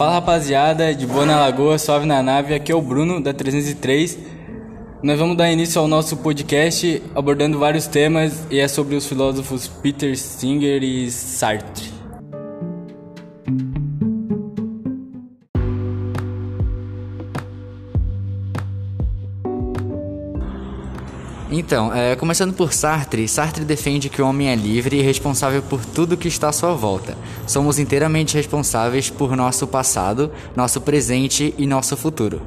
Fala 0.00 0.12
rapaziada, 0.12 0.94
de 0.94 1.06
boa 1.06 1.26
na 1.26 1.38
lagoa, 1.38 1.76
suave 1.76 2.06
na 2.06 2.22
nave, 2.22 2.54
aqui 2.54 2.72
é 2.72 2.74
o 2.74 2.80
Bruno 2.80 3.20
da 3.20 3.34
303. 3.34 4.18
Nós 5.02 5.18
vamos 5.18 5.36
dar 5.36 5.52
início 5.52 5.78
ao 5.78 5.86
nosso 5.86 6.16
podcast 6.16 7.02
abordando 7.14 7.58
vários 7.58 7.86
temas 7.86 8.46
e 8.50 8.58
é 8.58 8.66
sobre 8.66 8.96
os 8.96 9.06
filósofos 9.06 9.68
Peter 9.68 10.16
Singer 10.16 10.82
e 10.82 11.10
Sartre. 11.10 11.89
Então, 21.70 21.94
é, 21.94 22.16
começando 22.16 22.52
por 22.52 22.72
Sartre, 22.72 23.28
Sartre 23.28 23.64
defende 23.64 24.08
que 24.08 24.20
o 24.20 24.26
homem 24.26 24.48
é 24.48 24.56
livre 24.56 24.98
e 24.98 25.02
responsável 25.02 25.62
por 25.62 25.84
tudo 25.84 26.16
que 26.16 26.26
está 26.26 26.48
à 26.48 26.52
sua 26.52 26.74
volta. 26.74 27.16
Somos 27.46 27.78
inteiramente 27.78 28.36
responsáveis 28.36 29.08
por 29.08 29.36
nosso 29.36 29.68
passado, 29.68 30.32
nosso 30.56 30.80
presente 30.80 31.54
e 31.56 31.68
nosso 31.68 31.96
futuro. 31.96 32.42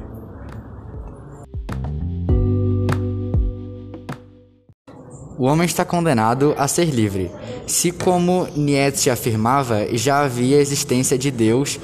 O 5.38 5.46
homem 5.46 5.64
está 5.64 5.86
condenado 5.86 6.54
a 6.58 6.68
ser 6.68 6.90
livre. 6.90 7.30
Se, 7.66 7.92
como 7.92 8.46
Nietzsche 8.54 9.08
afirmava, 9.08 9.86
já 9.96 10.20
havia 10.20 10.60
existência 10.60 11.16
de 11.16 11.30
Deus 11.30 11.80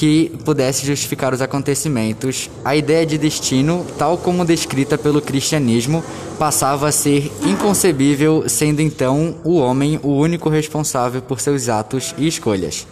que 0.00 0.32
pudesse 0.46 0.86
justificar 0.86 1.34
os 1.34 1.42
acontecimentos, 1.42 2.48
a 2.64 2.74
ideia 2.74 3.04
de 3.04 3.18
destino, 3.18 3.84
tal 3.98 4.16
como 4.16 4.46
descrita 4.46 4.96
pelo 4.96 5.20
cristianismo, 5.20 6.02
passava 6.38 6.88
a 6.88 6.92
ser 6.92 7.30
inconcebível, 7.44 8.48
sendo 8.48 8.80
então 8.80 9.36
o 9.44 9.56
homem 9.56 10.00
o 10.02 10.08
único 10.08 10.48
responsável 10.48 11.20
por 11.20 11.38
seus 11.38 11.68
atos 11.68 12.14
e 12.16 12.26
escolhas. 12.26 12.86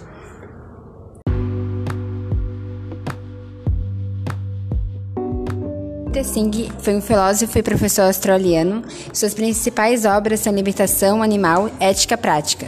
Peter 6.18 6.24
Singh 6.24 6.68
foi 6.80 6.96
um 6.96 7.00
filósofo 7.00 7.56
e 7.58 7.62
professor 7.62 8.02
australiano. 8.02 8.82
Suas 9.12 9.34
principais 9.34 10.04
obras 10.04 10.40
são 10.40 10.52
Libertação 10.52 11.22
Animal, 11.22 11.70
Ética 11.78 12.18
Prática. 12.18 12.66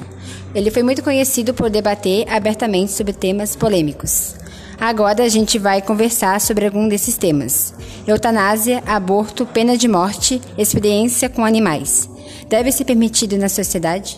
Ele 0.55 0.70
foi 0.70 0.84
muito 0.84 1.03
conhecido 1.03 1.53
por 1.53 1.69
debater 1.69 2.28
abertamente 2.28 2.93
sobre 2.93 3.12
temas 3.12 3.56
polêmicos. 3.56 4.37
Agora 4.78 5.25
a 5.25 5.28
gente 5.28 5.59
vai 5.59 5.83
conversar 5.83 6.41
sobre 6.41 6.67
algum 6.67 6.87
desses 6.87 7.19
temas: 7.19 7.75
eutanásia, 8.06 8.84
aborto, 8.87 9.45
pena 9.45 9.77
de 9.77 9.89
morte, 9.89 10.41
experiência 10.56 11.28
com 11.28 11.45
animais. 11.45 12.09
Deve 12.48 12.71
ser 12.71 12.84
permitido 12.84 13.37
na 13.37 13.48
sociedade? 13.48 14.17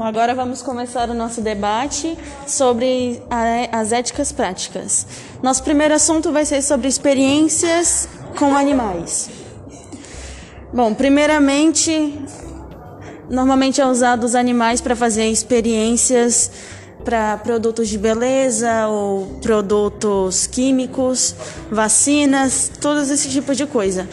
Agora 0.00 0.34
vamos 0.34 0.62
começar 0.62 1.10
o 1.10 1.14
nosso 1.14 1.42
debate 1.42 2.16
sobre 2.46 3.22
a, 3.28 3.80
as 3.80 3.92
éticas 3.92 4.32
práticas. 4.32 5.06
Nosso 5.42 5.62
primeiro 5.62 5.92
assunto 5.92 6.32
vai 6.32 6.46
ser 6.46 6.62
sobre 6.62 6.88
experiências 6.88 8.08
com 8.38 8.56
animais. 8.56 9.28
Bom, 10.72 10.94
primeiramente, 10.94 12.18
normalmente 13.28 13.82
é 13.82 13.86
usado 13.86 14.24
os 14.24 14.34
animais 14.34 14.80
para 14.80 14.96
fazer 14.96 15.26
experiências 15.28 16.50
para 17.04 17.36
produtos 17.36 17.86
de 17.86 17.98
beleza 17.98 18.86
ou 18.88 19.38
produtos 19.42 20.46
químicos, 20.46 21.34
vacinas, 21.70 22.72
todos 22.80 23.10
esse 23.10 23.28
tipo 23.28 23.54
de 23.54 23.66
coisa. 23.66 24.08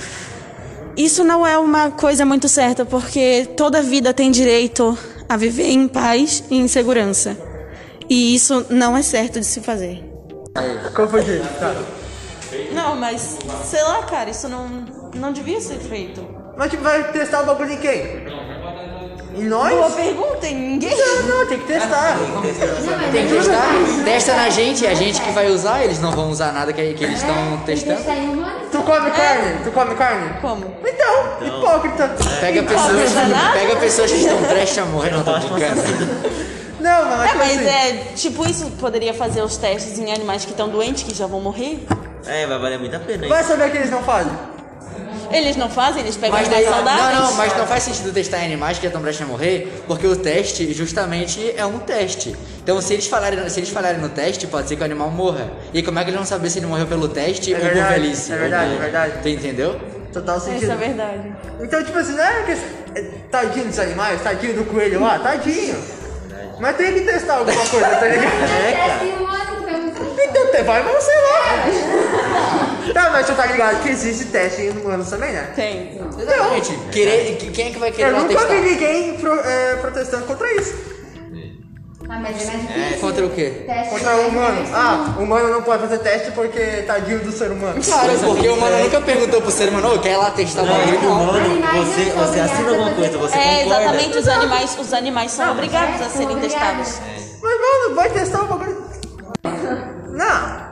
Isso 0.98 1.24
não 1.24 1.48
é 1.48 1.58
uma 1.58 1.92
coisa 1.92 2.26
muito 2.26 2.50
certa, 2.50 2.84
porque 2.84 3.48
toda 3.56 3.82
vida 3.82 4.14
tem 4.14 4.32
direito 4.32 4.98
a 5.28 5.38
viver 5.38 5.70
em 5.70 5.88
paz 5.88 6.44
e 6.50 6.58
em 6.58 6.68
segurança. 6.68 7.38
E 8.10 8.34
isso 8.36 8.66
não 8.70 8.96
é 8.96 9.02
certo 9.02 9.40
de 9.40 9.46
se 9.46 9.62
fazer. 9.62 10.04
Qual 10.96 11.08
foi? 11.08 11.24
Tá. 11.60 11.76
Não, 12.74 12.96
mas 12.96 13.38
sei 13.66 13.84
lá, 13.84 14.04
cara, 14.04 14.30
isso 14.30 14.48
não, 14.48 14.68
não 15.16 15.32
devia 15.34 15.60
ser 15.60 15.80
feito. 15.80 16.26
Mas 16.58 16.72
tipo, 16.72 16.84
vai 16.84 17.12
testar 17.12 17.42
o 17.42 17.46
bagulho 17.46 17.74
em 17.74 17.78
quem? 17.78 18.26
Nós? 19.38 19.74
Boa 19.74 19.90
pergunta, 19.92 20.48
ninguém. 20.48 20.98
Não, 20.98 21.38
não, 21.40 21.46
tem 21.48 21.60
que 21.60 21.66
testar. 21.66 22.18
Tem 23.12 23.28
que 23.28 23.34
testar? 23.36 23.68
Testa 24.04 24.34
na 24.36 24.50
gente, 24.50 24.86
a 24.86 24.94
gente 24.94 25.22
que 25.22 25.32
vai 25.32 25.50
usar, 25.50 25.84
eles 25.84 26.00
não 26.00 26.12
vão 26.12 26.30
usar 26.30 26.52
nada 26.52 26.74
que, 26.74 26.94
que 26.94 27.04
eles 27.04 27.20
estão 27.20 27.36
testando. 27.66 28.02
Tu 28.72 28.82
come 28.82 29.12
carne? 29.12 29.64
Tu 29.64 29.72
come 29.72 29.96
carne? 29.96 30.30
Como? 30.42 30.66
Então, 30.86 31.48
hipócrita. 31.48 32.16
Pega 32.40 32.64
pessoas, 32.64 33.12
pega 33.54 33.76
pessoas 33.78 34.12
que 34.12 34.18
estão 34.18 34.42
prestes 34.44 34.78
a 34.80 34.86
morrer, 34.86 35.12
não 35.12 35.24
tô 35.24 35.34
brincando. 35.34 35.82
Não, 36.80 37.06
mas, 37.06 37.22
É, 37.22 37.28
tipo 37.28 37.38
mas 37.40 37.52
assim, 37.58 37.68
é 37.68 38.04
tipo 38.16 38.50
isso 38.50 38.72
poderia 38.80 39.14
fazer 39.14 39.42
os 39.42 39.58
testes 39.58 39.98
em 39.98 40.14
animais 40.14 40.46
que 40.46 40.52
estão 40.52 40.70
doentes, 40.70 41.04
que 41.04 41.14
já 41.14 41.26
vão 41.26 41.42
morrer? 41.42 41.86
É, 42.26 42.46
vai 42.46 42.60
valer 42.60 42.78
muito 42.80 42.96
a 42.96 43.00
pena, 43.00 43.24
hein? 43.24 43.30
vai 43.30 43.44
saber 43.44 43.72
que 43.72 43.78
eles 43.78 43.90
não 43.90 44.04
fazem. 44.04 44.32
Eles 45.32 45.56
não 45.56 45.70
fazem, 45.70 46.02
eles 46.02 46.16
pegam 46.16 46.38
Mas 46.38 46.48
mais 46.48 46.64
daí, 46.66 46.74
saudáveis. 46.74 47.18
não, 47.20 47.26
não, 47.28 47.34
mas 47.36 47.58
não 47.58 47.68
faz 47.68 47.84
sentido 47.84 48.14
testar 48.14 48.40
em 48.40 48.46
animais 48.46 48.78
que 48.78 48.84
já 48.84 48.88
estão 48.88 49.02
prestes 49.02 49.26
a 49.26 49.30
morrer, 49.30 49.84
porque 49.88 50.08
o 50.08 50.16
teste 50.16 50.74
justamente 50.74 51.54
é 51.58 51.66
um 51.66 51.80
teste. 51.80 52.36
Então 52.64 52.82
se 52.82 52.94
eles 52.94 53.08
falarem, 53.08 53.50
se 53.50 53.60
eles 53.60 53.70
falarem 53.70 54.00
no 54.00 54.10
teste, 54.10 54.48
pode 54.48 54.68
ser 54.70 54.76
que 54.76 54.82
o 54.82 54.86
animal 54.86 55.10
morra. 55.10 55.50
E 55.74 55.84
como 55.84 56.00
é 56.00 56.04
que 56.04 56.10
eles 56.10 56.18
vão 56.18 56.26
saber 56.26 56.50
se 56.50 56.60
ele 56.60 56.66
morreu 56.68 56.88
pelo 56.88 57.08
teste 57.10 57.54
É 57.54 57.56
ou 57.58 57.62
por 57.62 57.70
verdade, 57.74 57.94
velhice? 58.00 58.32
é 58.32 58.36
verdade, 58.38 58.70
por- 58.72 58.76
é 58.78 58.80
verdade. 58.84 59.14
Tu 59.22 59.30
entendeu? 59.30 59.80
Total 60.14 60.40
sentido. 60.40 60.64
Isso 60.64 60.72
é 60.72 60.76
verdade. 60.76 61.32
Então, 61.60 61.84
tipo 61.84 61.98
assim, 62.00 62.14
não 62.14 62.24
é 62.24 62.44
que 62.44 62.52
é 63.00 63.02
tadinho 63.30 63.66
dos 63.68 63.78
animais, 63.80 64.22
tadinho 64.22 64.54
do 64.56 64.66
coelho 64.66 65.02
lá, 65.02 65.20
tadinho. 65.20 65.76
Mas 66.60 66.76
tem 66.78 66.94
que 66.94 67.02
testar 67.02 67.36
alguma 67.36 67.66
coisa, 67.68 67.88
tá 67.88 68.08
ligado? 68.08 68.34
É, 68.66 68.72
cara. 68.72 69.28
Então 70.30 70.64
vai, 70.66 70.84
mas 70.84 71.04
sei 71.04 71.16
lá. 71.16 71.97
Tá, 72.94 73.10
mas 73.12 73.26
tu 73.28 73.34
tá 73.36 73.46
ligado 73.46 73.82
que 73.84 73.90
existe 73.90 74.26
teste 74.26 74.62
em 74.64 74.70
humanos 74.70 75.10
também, 75.10 75.32
né? 75.34 75.52
Tem. 75.56 76.00
Exatamente. 76.20 76.78
Querer, 76.92 77.36
quem 77.54 77.68
é 77.68 77.72
que 77.72 77.80
vai 77.80 77.92
querer 77.92 78.10
Eu 78.10 78.14
lá 78.16 78.22
nunca 78.24 78.36
testar? 78.36 78.54
vi 78.54 78.60
ninguém 78.62 79.14
pro- 79.18 79.40
é, 79.40 79.76
protestando 79.76 80.26
contra 80.26 80.52
isso. 80.56 80.74
Ah, 82.10 82.20
mas 82.22 82.42
é 82.42 82.46
mais 82.46 82.62
difícil. 82.62 83.00
Contra 83.02 83.26
o 83.26 83.30
quê? 83.32 83.66
Contra 83.90 84.16
o 84.16 84.28
humano. 84.30 84.66
Ah, 84.74 85.16
o 85.20 85.24
humano 85.24 85.50
não 85.50 85.62
pode 85.62 85.82
fazer 85.84 85.98
teste 86.00 86.32
porque 86.32 86.84
tadinho 86.88 87.20
do 87.20 87.34
ser 87.34 87.52
humano. 87.52 87.82
Claro, 87.84 88.14
porque 88.20 88.48
o 88.48 88.56
mano 88.56 88.78
nunca 88.80 89.02
perguntou 89.02 89.42
pro 89.42 89.52
ser 89.52 89.68
humano, 89.68 89.94
"Ô, 89.94 90.00
quer 90.00 90.16
lá 90.16 90.32
testar 90.32 90.64
o 90.64 90.68
bagulho? 90.68 91.02
Não. 91.02 91.26
Mano, 91.26 91.86
você, 91.86 92.06
você 92.12 92.40
assina 92.40 92.70
alguma 92.70 92.92
coisa, 92.94 93.18
você 93.18 93.38
É, 93.38 93.64
concorda? 93.64 93.84
exatamente, 93.84 94.18
os 94.20 94.28
animais, 94.30 94.78
os 94.80 94.94
animais 94.94 95.32
são 95.32 95.52
obrigados 95.52 96.02
a 96.02 96.10
serem 96.10 96.40
testados. 96.40 96.94
Mas, 97.42 97.54
mano, 97.60 97.96
vai 97.96 98.10
testar 98.10 98.42
o 98.42 98.46
bagulho. 98.48 98.78
Não. 100.10 100.67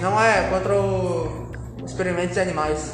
Não 0.00 0.20
é 0.20 0.48
contra 0.50 0.74
o 0.74 1.46
experimentos 1.84 2.34
de 2.34 2.40
animais. 2.40 2.92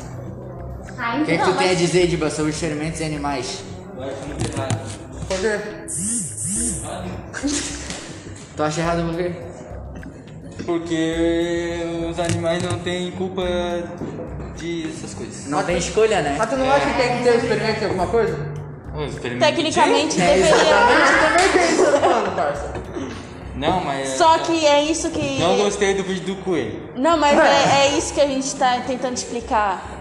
O 1.21 1.25
que, 1.25 1.33
é 1.33 1.39
que 1.39 1.45
tu 1.45 1.55
tem 1.55 1.71
a 1.71 1.75
dizer, 1.75 2.07
Diba, 2.07 2.29
sobre 2.29 2.51
experimentos 2.51 3.01
em 3.01 3.07
animais? 3.07 3.65
Por 3.97 5.39
quê? 5.41 5.59
Tu 8.55 8.63
acha 8.63 8.81
errado 8.81 9.07
por 9.07 9.17
quê? 9.17 9.33
Porque 10.67 11.81
os 12.11 12.21
animais 12.21 12.63
não 12.63 12.79
têm 12.81 13.11
culpa 13.13 13.43
de 14.57 14.91
essas 14.91 15.15
coisas. 15.15 15.47
Não 15.47 15.63
tem 15.65 15.79
escolha, 15.79 16.21
né? 16.21 16.35
Mas 16.39 16.51
tu 16.51 16.57
não 16.57 16.71
acha 16.71 16.87
que 16.87 16.95
tem 17.01 17.17
que 17.19 17.25
ter 17.25 17.37
experimento 17.37 17.81
em 17.81 17.85
alguma 17.87 18.07
coisa? 18.07 18.39
Tecnicamente 19.41 20.21
É, 20.21 20.35
deveria. 20.35 20.55
Também 20.55 21.53
tem 21.53 21.77
ser 21.77 21.95
humano, 21.95 22.33
parça. 22.37 22.82
Não, 23.71 23.81
mas. 23.81 24.09
Só 24.11 24.39
que 24.39 24.67
é 24.67 24.83
isso 24.83 25.11
que. 25.11 25.39
Não 25.39 25.57
gostei 25.57 25.95
do 25.95 26.03
vídeo 26.03 26.35
do 26.35 26.43
coelho. 26.43 26.81
Não, 26.97 27.17
mas 27.17 27.39
é, 27.39 27.87
é 27.87 27.99
isso 27.99 28.13
que 28.13 28.21
a 28.21 28.27
gente 28.27 28.47
está 28.47 28.79
tentando 28.87 29.15
explicar. 29.17 30.01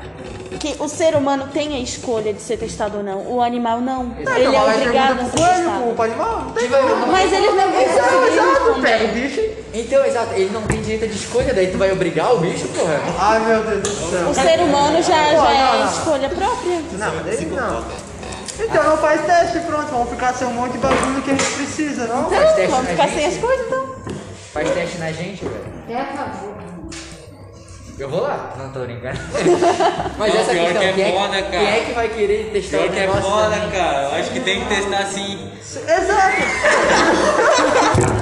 Que 0.59 0.75
o 0.79 0.87
ser 0.87 1.15
humano 1.15 1.47
tem 1.51 1.73
a 1.75 1.79
escolha 1.79 2.31
de 2.33 2.41
ser 2.41 2.57
testado 2.57 2.97
ou 2.97 3.03
não. 3.03 3.25
O 3.33 3.41
animal 3.41 3.81
não. 3.81 4.13
Ele 4.19 4.29
é 4.29 4.49
Então, 4.49 4.51
vai 4.63 4.77
obrigado 4.81 5.19
a 5.21 5.23
ser 5.25 5.31
testado. 5.31 5.93
pro 5.95 6.03
animal, 6.03 6.41
não 6.41 6.51
tem 6.51 6.69
como. 6.69 7.07
Mas 7.07 7.33
eles 7.33 7.55
não 7.55 7.71
vão 7.71 7.81
Então, 7.81 8.03
conseguir 8.03 8.33
exato, 8.37 8.81
pega 8.81 9.03
o 9.03 9.07
responder. 9.07 9.07
bicho. 9.07 9.61
Então, 9.73 10.05
exato, 10.05 10.33
ele 10.35 10.49
não 10.51 10.61
tem 10.63 10.81
direito 10.81 11.07
de 11.07 11.15
escolha, 11.15 11.53
daí 11.53 11.67
tu 11.67 11.77
vai 11.79 11.91
obrigar 11.91 12.35
o 12.35 12.39
bicho, 12.39 12.67
porra? 12.67 12.99
Ai, 13.17 13.39
meu 13.39 13.63
Deus 13.63 13.81
do 13.81 13.89
céu. 14.11 14.29
O 14.29 14.33
ser 14.35 14.59
humano 14.59 14.97
já, 15.01 15.31
já 15.31 15.33
não, 15.33 15.49
é 15.49 15.79
não. 15.79 15.91
escolha 15.91 16.29
própria. 16.29 16.81
Não, 16.91 17.15
mas 17.15 17.25
daí 17.25 17.45
não. 17.45 17.85
Então 18.59 18.83
não 18.83 18.97
faz 18.97 19.21
teste, 19.25 19.59
pronto. 19.61 19.85
Vamos 19.91 20.09
ficar 20.09 20.33
sem 20.33 20.47
um 20.47 20.53
monte 20.53 20.73
de 20.73 20.77
bagulho 20.79 21.21
que 21.21 21.31
a 21.31 21.33
gente 21.35 21.51
precisa, 21.55 22.05
não? 22.07 22.29
Faz 22.29 22.53
teste 22.55 22.71
Vamos 22.71 22.85
na 22.85 22.91
ficar 22.91 23.07
sem 23.09 23.25
as 23.25 23.37
coisas 23.37 23.65
então. 23.67 23.95
Faz 24.53 24.69
teste 24.71 24.97
na 24.97 25.11
gente, 25.11 25.45
velho. 25.45 25.71
Eu 27.99 28.09
vou 28.09 28.21
lá. 28.21 28.53
Não 28.57 28.71
tô 28.71 28.79
brincando. 28.79 29.19
Mas 30.17 30.33
Não, 30.33 30.41
essa 30.41 30.51
pior 30.51 30.63
questão, 30.65 30.81
que 30.81 30.87
é 30.87 30.93
quem, 30.93 31.13
foda, 31.19 31.37
é, 31.37 31.41
cara. 31.43 31.51
quem 31.51 31.67
é 31.67 31.79
que 31.85 31.91
vai 31.93 32.07
querer 32.09 32.49
testar 32.51 32.77
Pior 32.77 32.87
o 32.87 32.91
que 32.91 32.97
é 32.97 33.01
negócio 33.01 33.21
foda, 33.23 33.49
também? 33.55 33.69
cara. 33.71 34.01
Eu 34.03 34.11
acho 34.19 34.29
que 34.31 34.39
tem 34.39 34.59
que 34.61 34.75
testar 34.75 34.97
assim. 34.99 35.51
Exato. 35.61 36.37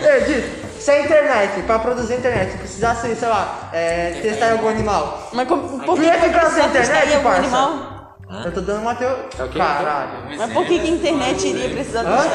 Ei, 0.00 0.20
Dito, 0.24 0.80
se 0.80 0.90
a 0.90 1.00
internet, 1.00 1.62
pra 1.62 1.78
produzir 1.78 2.14
internet, 2.14 2.56
precisasse, 2.58 3.14
sei 3.16 3.28
lá, 3.28 3.70
é, 3.72 4.18
testar 4.22 4.48
em 4.48 4.52
algum 4.52 4.68
animal. 4.68 5.28
Mas 5.32 5.48
como- 5.48 5.68
por 5.80 5.94
Tu 5.96 6.00
que 6.02 6.06
ia 6.06 6.12
que 6.12 6.18
vai 6.20 6.28
ficar 6.28 6.50
sem 6.50 6.66
internet, 6.66 7.22
parça? 7.22 7.87
Animal? 8.28 8.46
Eu 8.46 8.52
tô 8.52 8.60
dando 8.60 8.82
uma 8.82 8.94
teo... 8.94 9.08
ok? 9.10 9.60
Caralho. 9.60 10.36
Mas 10.36 10.52
por 10.52 10.66
que, 10.66 10.78
que 10.78 10.88
a 10.88 10.90
internet 10.90 11.46
iria 11.46 11.70
precisar 11.70 12.04
testar? 12.04 12.28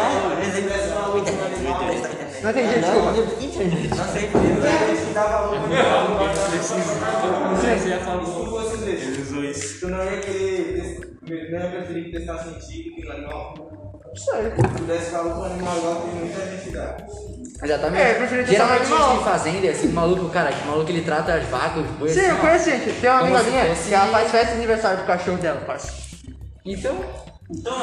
Não 2.42 2.50
entendi, 2.50 2.80
desculpa. 2.80 3.14
Tu 9.80 9.88
não 9.88 10.04
ia 10.04 10.20
querer, 10.20 11.18
não 11.22 11.60
ia 11.60 11.70
preferir 11.70 12.12
testar 12.12 12.38
científico 12.40 13.02
no 13.06 13.12
animal? 13.12 13.54
Não 14.06 14.16
sei. 14.16 14.52
Se 14.52 14.78
pudesse 14.78 15.12
falar 15.12 15.34
com 15.34 15.42
o 15.42 15.44
animal 15.44 15.78
igual 15.78 16.02
tem 16.02 16.16
muita 16.16 16.46
gente 16.52 16.72
dá. 16.72 16.98
Exatamente. 17.64 18.02
É, 18.02 18.14
testar 18.14 18.46
Geralmente 18.46 18.88
gente 18.88 19.22
em 19.22 19.24
fazenda, 19.24 19.70
assim, 19.70 19.88
maluco, 19.90 20.30
cara, 20.30 20.52
que 20.52 20.68
maluco 20.68 20.90
ele 20.90 21.02
trata 21.02 21.34
as 21.34 21.46
vacas, 21.48 21.86
os 21.86 21.92
bois. 21.92 22.12
Sim, 22.12 22.20
assim, 22.20 22.30
eu 22.30 22.38
conheço, 22.38 22.70
gente. 22.70 22.92
Tem 23.00 23.10
uma 23.10 23.20
amiga 23.20 23.44
minha 23.44 23.76
que 23.76 23.94
ela 23.94 24.08
faz 24.08 24.32
festa 24.32 24.48
de 24.48 24.58
aniversário 24.58 24.98
pro 24.98 25.08
cachorro 25.08 25.38
dela, 25.38 25.62
parça. 25.66 25.94
Então. 26.66 27.23
Então, 27.52 27.74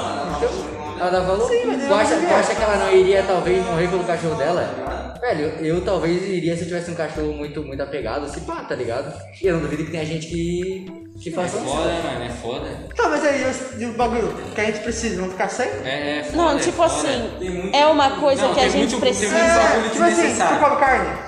ela 0.99 1.11
dá 1.11 1.21
valor? 1.21 1.49
Sim, 1.49 1.65
mas 1.67 1.87
tu, 1.87 1.95
acha, 1.95 2.13
ela 2.15 2.23
não 2.23 2.29
tu 2.29 2.35
acha 2.35 2.55
que 2.55 2.63
ela 2.63 2.77
não 2.77 2.93
iria 2.97 3.23
talvez 3.23 3.65
morrer 3.67 3.89
pelo 3.89 4.05
cachorro 4.05 4.35
dela? 4.37 5.17
Velho, 5.21 5.53
eu, 5.61 5.77
eu 5.77 5.85
talvez 5.85 6.23
iria 6.29 6.57
se 6.57 6.63
eu 6.63 6.69
tivesse 6.69 6.91
um 6.91 6.95
cachorro 6.95 7.33
muito, 7.33 7.63
muito 7.63 7.83
apegado, 7.83 8.27
se 8.29 8.41
pá, 8.41 8.65
tá 8.65 8.75
ligado? 8.75 9.13
E 9.41 9.47
eu 9.47 9.55
não 9.55 9.61
duvido 9.63 9.85
que 9.85 9.91
tenha 9.91 10.05
gente 10.07 10.27
que, 10.29 10.87
que 11.23 11.31
faça 11.31 11.59
isso. 11.59 11.67
Foda, 11.67 11.91
mano, 12.03 12.25
é 12.25 12.29
foda. 12.31 12.69
Tá, 12.97 13.09
mas 13.11 13.25
aí 13.25 13.45
e 13.79 13.85
o 13.87 13.93
bagulho 13.93 14.33
que 14.55 14.61
a 14.61 14.65
gente 14.65 14.81
precisa, 14.81 15.21
não 15.21 15.29
ficar 15.31 15.49
sem? 15.49 15.69
É, 15.85 16.21
é 16.21 16.25
foda. 16.25 16.37
Não, 16.39 16.51
é 16.53 16.59
tipo 16.59 16.77
foda. 16.77 16.87
assim, 16.87 17.71
é 17.75 17.87
uma 17.87 18.11
coisa 18.19 18.43
Não, 18.47 18.55
que 18.55 18.61
a 18.61 18.63
tem 18.63 18.73
gente 18.73 18.91
muito- 18.93 19.01
precisa. 19.01 19.35
tem 19.35 19.43
muito 19.45 19.55
É, 19.61 19.69
bagulho 19.69 19.91
tipo 19.91 20.03
assim, 20.05 20.15
tu 20.15 20.17
desnecessário. 20.17 20.59
come 20.61 20.77
carne. 20.81 21.19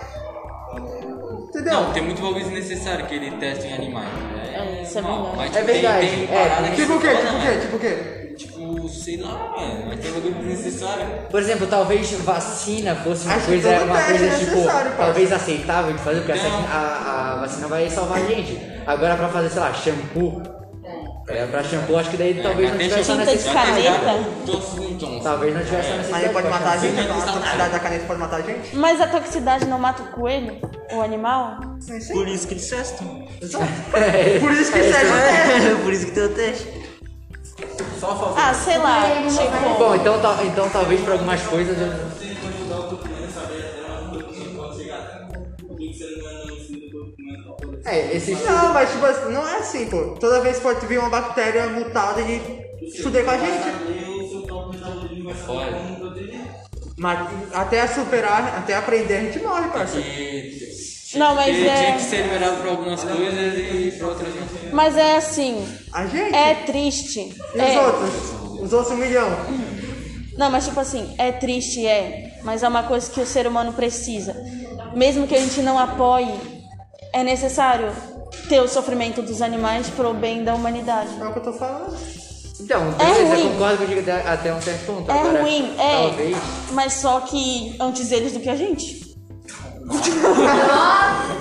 Entendeu? 1.49 1.73
Não, 1.75 1.93
tem 1.93 2.02
muito 2.02 2.23
bagulho 2.23 2.44
desnecessário 2.44 3.06
que 3.06 3.14
ele 3.14 3.31
testa 3.32 3.67
em 3.67 3.75
animais. 3.75 4.08
É, 4.55 4.82
isso 4.82 4.99
é 4.99 5.02
verdade. 5.02 5.29
mas, 5.37 5.50
É 5.56 5.61
tipo, 5.61 5.67
tem- 5.67 5.81
verdade, 5.82 6.06
Tem, 6.06 6.25
é, 6.25 6.26
parada 6.49 6.69
que 6.70 6.76
Tipo 6.76 6.93
o 6.94 7.00
quê? 7.00 7.08
Tipo 7.08 7.37
o 7.37 7.40
quê? 7.40 7.58
Tipo 7.61 7.76
o 7.76 7.79
quê? 7.79 8.22
Tipo, 8.62 8.88
sei 8.88 9.17
lá, 9.19 9.53
mano. 9.56 9.85
Mas 9.88 10.00
tem 10.00 10.12
bagulho 10.12 10.35
desnecessário. 10.35 11.06
Por 11.31 11.41
exemplo, 11.41 11.67
talvez 11.67 12.11
vacina 12.12 12.94
fosse 12.97 13.25
uma 13.26 13.35
Acho 13.35 13.44
que 13.47 13.53
coisa, 13.53 13.73
todo 13.75 13.85
uma 13.85 13.97
teste 13.97 14.12
coisa 14.19 14.26
é 14.26 14.38
tipo, 14.38 14.50
necessário, 14.56 14.93
talvez 14.97 15.32
aceitável 15.32 15.93
de 15.93 15.99
fazer, 16.03 16.19
porque 16.20 16.32
essa 16.32 16.49
Não. 16.49 16.64
a, 16.70 17.32
a 17.35 17.41
vacina 17.41 17.69
vai 17.69 17.91
salvar 17.91 18.19
a 18.19 18.25
gente. 18.25 18.61
Agora 18.87 19.17
pra 19.17 19.29
fazer, 19.29 19.50
sei 19.50 19.61
lá, 19.61 19.73
shampoo. 19.75 20.43
É, 21.29 21.47
pra 21.47 21.62
shampoo, 21.62 21.97
acho 21.97 22.11
que 22.11 22.17
daí 22.17 22.43
talvez 22.43 22.69
não 22.70 22.76
mas 22.76 22.88
tem 22.93 23.03
tivesse 23.03 23.11
a 23.12 23.14
tinta 23.14 23.26
de 23.26 23.32
necessidade. 23.32 23.82
caneta. 23.82 25.23
Talvez 25.23 25.55
não 25.55 25.65
tivesse 25.65 25.91
a 25.93 25.97
necessidade. 25.97 26.11
Mas 26.11 26.23
ele 26.25 26.32
pode 26.32 26.49
pra 26.49 26.58
matar 26.58 26.69
a 26.69 26.81
shampoo. 26.81 26.97
gente, 26.97 27.00
a 27.00 27.15
toxicidade 27.15 27.73
da 27.73 27.79
caneta 27.79 28.05
pode 28.06 28.20
matar 28.20 28.37
a 28.37 28.43
gente? 28.43 28.76
Mas 28.76 29.00
a 29.00 29.06
toxicidade 29.06 29.65
não 29.67 29.79
mata 29.79 30.03
o 30.03 30.06
coelho? 30.06 30.58
O 30.93 31.00
animal? 31.00 31.58
Sim, 31.81 32.00
sim. 32.00 32.12
Por 32.12 32.29
isso 32.29 32.47
que 32.49 32.55
eles 32.55 32.69
testam. 32.69 33.06
Por 33.41 34.53
isso 34.53 34.73
que 34.73 34.79
serve 34.82 35.70
É, 35.70 35.75
por 35.82 35.93
isso 35.93 36.06
que 36.06 36.11
tem 36.12 36.25
o 36.25 36.29
teste. 36.35 36.81
Ah, 38.37 38.55
sei 38.55 38.79
lá, 38.79 39.03
tipo. 39.29 39.79
Bom, 39.79 39.95
então, 39.95 40.21
tal- 40.21 40.45
então 40.45 40.69
talvez 40.71 41.01
pra 41.03 41.13
algumas 41.15 41.43
coisas 41.43 41.77
eu... 41.81 42.23
É, 47.85 48.17
esse 48.17 48.33
estudo... 48.33 48.53
Não, 48.53 48.73
mas 48.75 48.91
tipo 48.91 49.05
assim, 49.05 49.33
não 49.33 49.47
é 49.49 49.59
assim, 49.59 49.87
pô. 49.91 50.15
Toda 50.21 50.41
vez 50.41 50.57
que 50.57 50.63
pode 50.63 50.87
vir 50.87 50.99
uma 50.99 51.11
bactéria 51.11 51.67
mutada 51.69 52.21
e 52.21 52.41
fuder 53.03 53.25
com 53.25 53.31
a 53.31 53.39
gente. 53.39 53.69
É 55.31 55.35
foda. 55.35 55.77
Mas 56.97 57.29
até 57.55 57.87
superar, 57.87 58.59
até 58.59 58.75
aprender, 58.77 59.17
a 59.17 59.21
gente 59.23 59.39
morre, 59.43 59.69
parceiro. 59.69 60.07
Não, 61.14 61.35
mas 61.35 61.49
ele 61.49 61.69
é- 61.69 61.75
tinha 61.85 61.97
que 61.97 62.03
ser 62.03 62.23
liberado 62.23 62.56
pra 62.59 62.70
algumas 62.70 63.03
coisas 63.05 63.59
e 63.59 63.94
pra 63.99 64.09
outras 64.09 64.29
não. 64.35 64.73
Mas 64.73 64.97
é 64.97 65.17
assim, 65.17 65.67
A 65.93 66.06
gente? 66.06 66.35
é 66.35 66.55
triste. 66.55 67.35
E 67.55 67.59
É, 67.61 67.79
os 67.79 67.87
outros? 67.87 68.61
Os 68.62 68.73
outros 68.73 68.93
um 68.93 68.97
milhão. 68.97 69.29
Não, 70.38 70.50
mas 70.50 70.64
tipo 70.67 70.81
assim, 70.81 71.14
é 71.19 71.31
triste, 71.32 71.87
é. 71.87 72.32
Mas 72.43 72.62
é 72.62 72.69
uma 72.69 72.85
coisa 72.85 73.11
que 73.11 73.20
o 73.20 73.26
ser 73.26 73.47
humano 73.47 73.73
precisa. 73.73 74.35
Mesmo 74.94 75.26
que 75.26 75.35
a 75.35 75.41
gente 75.41 75.61
não 75.61 75.79
apoie, 75.79 76.32
é 77.12 77.23
necessário 77.23 77.93
ter 78.49 78.61
o 78.61 78.69
sofrimento 78.69 79.20
dos 79.20 79.43
animais 79.43 79.88
pro 79.91 80.15
bem 80.15 80.43
da 80.43 80.55
humanidade. 80.55 81.11
É 81.20 81.25
o 81.25 81.32
que 81.32 81.38
eu 81.38 81.43
tô 81.43 81.53
falando. 81.53 81.97
Então, 82.61 82.94
É 82.99 83.05
ruim. 83.29 83.43
eu 83.44 83.50
concordo 83.50 83.79
contigo 83.79 84.00
até, 84.00 84.12
até 84.29 84.55
um 84.55 84.62
certo 84.62 84.87
ponto. 84.87 85.11
É 85.11 85.19
Agora, 85.19 85.43
ruim, 85.43 85.75
é. 85.79 85.93
Talvez... 86.08 86.37
Mas 86.70 86.93
só 86.94 87.20
que 87.20 87.76
antes 87.81 88.11
eles 88.12 88.32
do 88.32 88.41
que 88.41 88.49
a 88.49 88.56
gente. 88.56 89.12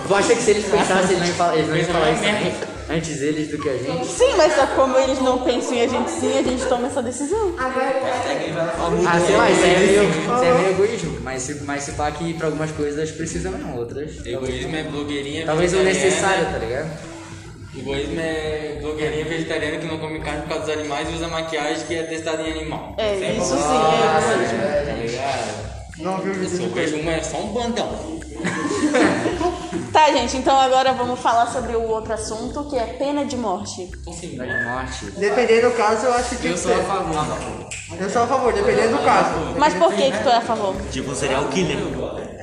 Tu 0.07 0.15
acha 0.15 0.35
que 0.35 0.41
se 0.41 0.51
eles 0.51 0.65
pensassem, 0.65 1.15
eles 1.15 1.19
não 1.19 1.27
iam 1.27 1.35
falar, 1.35 1.55
eles 1.55 1.69
não 1.69 1.77
iam 1.77 1.85
falar 1.85 2.11
isso 2.11 2.23
também? 2.23 2.53
Antes 2.89 3.21
eles 3.21 3.47
do 3.47 3.57
que 3.57 3.69
a 3.69 3.77
gente? 3.77 4.05
Sim, 4.05 4.33
mas 4.35 4.53
só 4.53 4.67
como 4.67 4.97
eles 4.97 5.21
não 5.21 5.37
pensam 5.39 5.73
em 5.73 5.83
a 5.83 5.87
gente 5.87 6.09
sim, 6.11 6.37
a 6.37 6.41
gente 6.41 6.65
toma 6.65 6.87
essa 6.87 7.01
decisão. 7.01 7.55
Ah, 7.57 7.71
sei 9.25 9.37
lá, 9.37 9.49
isso 9.49 9.63
é 9.63 9.79
meio, 9.79 10.03
isso 10.09 10.43
é 10.43 10.53
meio 10.53 10.69
egoísmo. 10.71 11.19
Mas 11.21 11.41
se, 11.41 11.63
mas 11.63 11.83
se 11.83 11.93
pá 11.93 12.11
que 12.11 12.33
pra 12.33 12.47
algumas 12.47 12.71
coisas 12.71 13.09
precisa 13.11 13.49
mesmo, 13.49 13.77
outras. 13.77 14.25
Egoísmo 14.25 14.75
é 14.75 14.83
blogueirinha 14.83 15.45
Talvez 15.45 15.73
o 15.73 15.77
vegetariana. 15.77 16.05
necessário, 16.09 16.45
tá 16.51 16.57
ligado? 16.57 16.89
Egoísmo 17.77 18.19
é 18.19 18.77
blogueirinha 18.81 19.23
vegetariana 19.25 19.77
que 19.77 19.85
não 19.87 19.97
come 19.97 20.19
carne 20.19 20.41
por 20.41 20.49
causa 20.49 20.65
dos 20.65 20.75
animais 20.75 21.07
e 21.09 21.13
usa 21.13 21.29
maquiagem 21.29 21.85
que 21.87 21.95
é 21.95 22.03
testada 22.03 22.41
em 22.41 22.51
animal. 22.51 22.93
É, 22.97 23.13
isso 23.37 23.55
sim, 23.55 23.63
é 23.63 24.33
egoísmo. 24.33 24.59
Tá 24.59 24.93
ligado? 24.93 25.80
Não 25.97 26.17
viu 26.19 26.31
o 26.31 26.35
vídeo 26.35 26.49
Se 26.57 26.63
eu 26.63 26.69
do 26.69 26.75
vejo 26.75 26.97
uma 26.97 27.11
é 27.11 27.23
só 27.23 27.37
um 27.37 27.53
bandão. 27.53 28.21
Tá, 29.91 30.11
gente, 30.11 30.37
então 30.37 30.57
agora 30.57 30.93
vamos 30.93 31.19
falar 31.19 31.47
sobre 31.47 31.75
o 31.75 31.83
outro 31.83 32.13
assunto, 32.13 32.63
que 32.69 32.77
é 32.77 32.85
pena 32.85 33.25
de 33.25 33.35
morte. 33.35 33.91
Da 34.37 34.45
de 34.45 34.65
morte. 34.65 35.05
Dependendo 35.17 35.69
do 35.69 35.75
caso, 35.75 36.05
eu 36.05 36.13
acho 36.13 36.35
que 36.37 36.47
Eu 36.47 36.57
sou 36.57 36.73
a 36.73 36.83
favor. 36.83 37.67
Eu 37.99 38.09
sou 38.09 38.23
a 38.23 38.27
favor, 38.27 38.53
dependendo 38.53 38.97
do 38.97 39.03
caso. 39.03 39.35
Mas 39.57 39.73
por 39.73 39.93
que 39.93 40.11
que 40.11 40.23
tu 40.23 40.29
é 40.29 40.37
a 40.37 40.41
favor? 40.41 40.75
Tipo 40.91 41.11
um 41.11 41.15
serial 41.15 41.45
killer. 41.49 41.77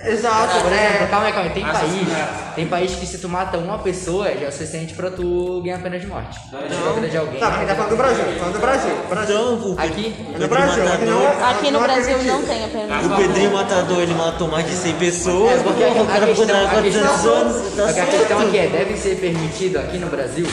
Exato, 0.05 0.61
Por 0.61 0.73
exemplo, 0.73 1.05
é. 1.05 1.07
calma 1.11 1.27
aí, 1.27 1.33
calma 1.33 1.49
aí. 1.49 1.55
Tem 1.55 1.65
país, 1.65 2.09
tem 2.55 2.67
país 2.67 2.95
que 2.95 3.07
se 3.07 3.19
tu 3.19 3.29
mata 3.29 3.59
uma 3.59 3.79
pessoa 3.79 4.27
já 4.33 4.47
é 4.47 4.49
o 4.49 4.53
suficiente 4.53 4.95
pra 4.95 5.11
tu 5.11 5.61
ganhar 5.63 5.79
pena 5.81 5.99
de 5.99 6.07
morte. 6.07 6.39
Não. 6.53 6.91
A 6.91 6.93
vida 6.93 7.09
de 7.09 7.17
alguém. 7.17 7.41
Tá, 7.41 7.51
mas 7.51 7.69
tá 7.69 7.75
falando 7.75 7.91
do 7.91 7.97
Brasil, 7.97 8.25
falando 8.39 8.53
do 8.55 8.61
Brasil. 8.61 8.91
Brasil. 9.09 9.37
Então, 9.37 9.71
o, 9.71 9.79
Aqui, 9.79 10.15
o 10.19 10.23
No 10.23 10.33
Pedrinho 10.33 10.49
Brasil, 10.49 10.93
aqui 10.93 11.05
não 11.05 11.21
é. 11.21 11.25
Matador. 11.25 11.49
Aqui 11.49 11.65
no 11.67 11.73
não 11.73 11.85
é 11.85 11.89
Brasil 11.89 12.19
não 12.25 12.43
tem 12.43 12.65
a 12.65 12.69
pena 12.69 12.99
de 12.99 13.05
O 13.05 13.09
morte. 13.09 13.23
Pedrinho 13.23 13.53
Matador, 13.53 14.01
ele 14.01 14.15
matou 14.15 14.49
mais 14.49 14.67
de 14.67 14.77
100 14.77 14.95
pessoas. 14.95 15.53
É, 15.53 15.63
porque 15.63 15.85
a, 15.85 15.89
o 15.89 16.27
questão, 16.27 16.65
a 16.65 16.69
400 16.69 17.11
questão, 17.11 17.33
anos. 17.35 17.75
Tá 17.75 17.89
a 17.89 18.07
questão 18.07 18.41
aqui 18.41 18.59
é, 18.59 18.67
deve 18.69 18.97
ser 18.97 19.17
permitido 19.17 19.79
aqui 19.79 19.99
no 19.99 20.07
Brasil? 20.09 20.47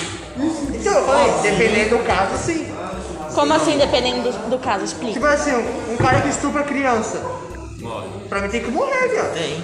Então, 0.73 0.93
eu 0.93 1.05
falei, 1.05 1.31
dependendo 1.41 1.97
do 1.97 2.03
caso, 2.03 2.37
sim. 2.37 2.67
Como 3.33 3.53
assim, 3.53 3.77
dependendo 3.77 4.31
do, 4.31 4.49
do 4.51 4.59
caso? 4.59 4.85
Explica. 4.85 5.13
Tipo 5.13 5.25
assim, 5.25 5.51
um, 5.51 5.93
um 5.93 5.97
cara 5.97 6.21
que 6.21 6.29
estupra 6.29 6.63
criança. 6.63 7.21
Pra 8.29 8.41
mim 8.41 8.49
tem 8.49 8.63
que 8.63 8.71
morrer, 8.71 9.07
viado. 9.09 9.33
Tem. 9.33 9.63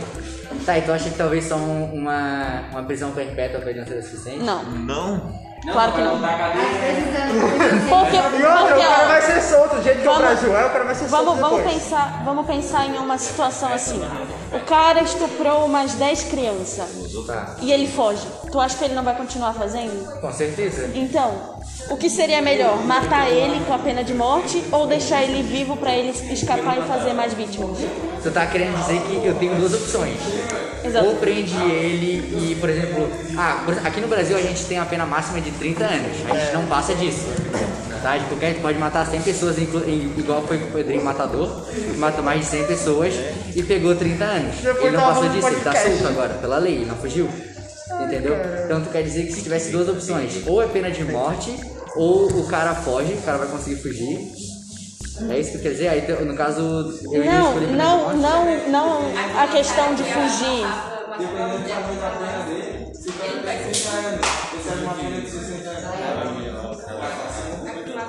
Tá, 0.65 0.77
então 0.77 0.93
acha 0.93 1.09
que 1.09 1.17
talvez 1.17 1.45
só 1.45 1.55
um- 1.55 1.93
uma, 1.93 2.63
uma 2.71 2.83
prisão 2.83 3.11
perpétua 3.11 3.59
pra 3.61 3.69
ele 3.71 3.79
não 3.79 3.87
ser 3.87 4.01
suficiente? 4.03 4.43
Não, 4.43 4.63
Não. 4.63 5.33
claro 5.71 5.93
que 5.93 6.01
não. 6.01 6.19
Porque, 7.89 8.17
E 8.17 8.21
porque 8.21 8.43
o 8.43 8.81
cara 8.81 9.03
ó, 9.03 9.07
vai 9.07 9.21
ser 9.21 9.41
solto, 9.41 9.75
do 9.77 9.83
jeito 9.83 10.01
que 10.01 10.07
o 10.07 10.11
Vamos- 10.11 10.21
Brasil 10.27 10.57
é, 10.57 10.65
o 10.65 10.69
cara 10.69 10.83
vai 10.83 10.95
ser 10.95 11.07
solto 11.09 11.25
Vamos, 11.25 11.39
vamos, 11.39 11.57
depois. 11.59 11.75
pensar, 11.83 12.21
vamos 12.25 12.45
pensar 12.45 12.85
em 12.85 12.97
uma 12.97 13.17
situação 13.17 13.73
assim. 13.73 14.01
O 14.53 14.59
cara 14.65 15.01
estuprou 15.01 15.65
umas 15.65 15.93
10 15.93 16.23
crianças 16.25 16.89
Tá, 17.25 17.55
e 17.61 17.71
ele 17.71 17.87
foge. 17.87 18.27
Tu 18.51 18.59
acha 18.59 18.77
que 18.77 18.83
ele 18.85 18.93
não 18.95 19.03
vai 19.03 19.15
continuar 19.15 19.53
fazendo? 19.53 20.19
com 20.19 20.31
certeza. 20.31 20.89
Então, 20.93 21.50
o 21.89 21.97
que 21.97 22.09
seria 22.09 22.41
melhor? 22.41 22.77
Matar 22.85 23.29
ele 23.29 23.63
com 23.65 23.73
a 23.73 23.79
pena 23.79 24.03
de 24.03 24.13
morte 24.13 24.63
ou 24.71 24.87
deixar 24.87 25.23
ele 25.23 25.41
vivo 25.43 25.75
pra 25.77 25.93
ele 25.95 26.11
escapar 26.31 26.77
e 26.77 26.81
fazer 26.83 27.13
mais 27.13 27.33
vítimas? 27.33 27.77
Tu 28.23 28.31
tá 28.31 28.45
querendo 28.45 28.77
dizer 28.79 29.01
que 29.01 29.25
eu 29.25 29.33
tenho 29.35 29.55
duas 29.55 29.73
opções. 29.73 30.15
Exato. 30.83 31.05
Ou 31.07 31.15
prende 31.15 31.53
ele 31.55 32.51
e, 32.51 32.55
por 32.59 32.69
exemplo, 32.69 33.07
ah, 33.37 33.61
por- 33.65 33.77
aqui 33.85 33.99
no 34.01 34.07
Brasil 34.07 34.35
a 34.37 34.41
gente 34.41 34.65
tem 34.65 34.79
a 34.79 34.85
pena 34.85 35.05
máxima 35.05 35.39
de 35.41 35.51
30 35.51 35.83
anos. 35.85 36.17
A 36.29 36.37
gente 36.37 36.53
não 36.53 36.65
passa 36.65 36.93
disso. 36.95 37.25
Tá? 38.01 38.17
Qualquer 38.29 38.55
pode 38.61 38.79
matar 38.79 39.05
100 39.05 39.21
pessoas, 39.21 39.59
inclu- 39.59 39.83
em- 39.87 40.11
igual 40.17 40.41
foi 40.41 40.57
com 40.57 40.65
o 40.65 40.71
Pedrinho 40.71 41.03
Matador, 41.05 41.65
que 41.71 41.97
matou 41.99 42.23
mais 42.23 42.39
de 42.39 42.45
100 42.47 42.63
pessoas 42.65 43.13
e 43.55 43.61
pegou 43.61 43.95
30 43.95 44.23
anos. 44.23 44.55
Depois 44.55 44.85
Ele 44.85 44.97
não 44.97 45.03
passou 45.03 45.29
disso, 45.29 45.47
ele 45.47 45.59
tá 45.61 45.75
solto 45.75 46.07
agora, 46.07 46.33
pela 46.35 46.57
lei, 46.57 46.83
não 46.83 46.95
fugiu. 46.95 47.29
Entendeu? 48.05 48.35
Então 48.65 48.81
tu 48.81 48.89
quer 48.89 49.03
dizer 49.03 49.25
que 49.25 49.33
se 49.33 49.41
tivesse 49.43 49.71
duas 49.71 49.87
opções, 49.89 50.45
ou 50.47 50.61
é 50.61 50.67
pena 50.67 50.89
de 50.91 51.03
morte, 51.05 51.55
ou 51.95 52.27
o 52.27 52.47
cara 52.47 52.73
foge, 52.75 53.13
o 53.13 53.21
cara 53.21 53.37
vai 53.39 53.47
conseguir 53.47 53.77
fugir. 53.81 54.31
É 55.29 55.39
isso 55.39 55.51
que 55.51 55.59
quer 55.59 55.69
dizer? 55.71 55.87
Aí 55.89 56.01
no 56.25 56.35
caso 56.35 56.61
eu 57.03 57.19
iria 57.21 57.31
Não, 57.31 57.47
escolher 57.49 57.65
pena 57.67 57.71
de 57.71 57.77
não, 57.77 57.99
morte. 58.03 58.17
não, 58.19 58.69
não 58.69 59.39
a 59.39 59.47
questão 59.47 59.93
de 59.93 60.03
fugir. 60.03 60.65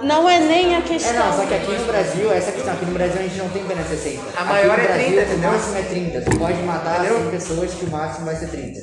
Não 0.02 0.28
é 0.28 0.38
nem 0.40 0.74
a 0.74 0.78
É, 0.78 0.82
questão. 0.82 1.14
não, 1.14 1.32
só 1.36 1.46
que 1.46 1.54
aqui 1.54 1.72
no 1.72 1.84
Brasil, 1.84 2.32
essa 2.32 2.50
questão, 2.52 2.74
aqui 2.74 2.84
no 2.84 2.92
Brasil 2.92 3.20
a 3.20 3.22
gente 3.22 3.36
não 3.38 3.48
tem 3.50 3.64
pena 3.64 3.84
60. 3.84 4.20
A 4.36 4.40
Aqui 4.40 4.48
maior 4.52 4.76
no 4.78 4.82
é 4.82 4.86
Brasil, 4.86 5.06
30, 5.06 5.22
entendeu? 5.22 5.48
O 5.48 5.52
máximo 5.52 5.76
é 5.78 5.82
30. 5.82 6.20
Tu 6.22 6.38
pode 6.38 6.62
matar 6.62 6.98
Entendeu? 7.00 7.18
100 7.22 7.30
pessoas 7.30 7.74
que 7.74 7.84
o 7.84 7.90
máximo 7.90 8.26
vai 8.26 8.36
ser 8.36 8.46
30. 8.48 8.80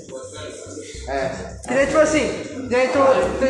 É. 1.10 1.32
Que 1.68 1.74
nem, 1.74 1.86
tipo 1.88 2.00
assim, 2.00 2.68
dentro. 2.70 3.02
Tem... 3.40 3.50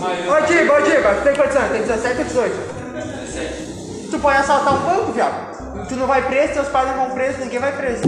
Ô, 0.00 0.46
Diego, 0.46 0.72
ô, 0.72 0.76
tu 0.76 1.22
tem 1.24 1.34
quantos 1.34 1.56
anos? 1.56 1.70
Tem 1.72 1.82
17 1.82 2.18
ou 2.18 2.24
18? 2.24 4.10
Tu 4.10 4.18
pode 4.18 4.38
assaltar 4.38 4.74
um 4.74 4.78
banco, 4.78 5.12
viado. 5.12 5.86
Tu 5.88 5.94
não 5.96 6.06
vai 6.06 6.22
preso, 6.26 6.54
teus 6.54 6.68
pais 6.68 6.88
não 6.88 6.96
vão 7.06 7.10
preso, 7.10 7.38
ninguém 7.40 7.58
vai 7.60 7.72
preso. 7.72 8.02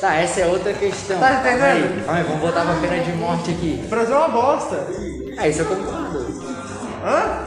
Tá, 0.00 0.14
essa 0.16 0.40
é 0.40 0.46
outra 0.46 0.72
questão. 0.74 1.18
Tá 1.18 1.32
entendendo? 1.34 2.04
Aí, 2.08 2.22
vamos 2.24 2.40
voltar 2.40 2.64
pra 2.64 2.74
pena 2.74 3.02
de 3.02 3.12
morte 3.12 3.50
aqui. 3.52 3.80
O 3.84 3.88
Brasil 3.88 4.14
é 4.14 4.18
uma 4.18 4.28
bosta. 4.28 4.86
É, 5.38 5.48
isso 5.48 5.60
eu 5.62 5.66
concordo. 5.66 6.34
Hã? 7.04 7.44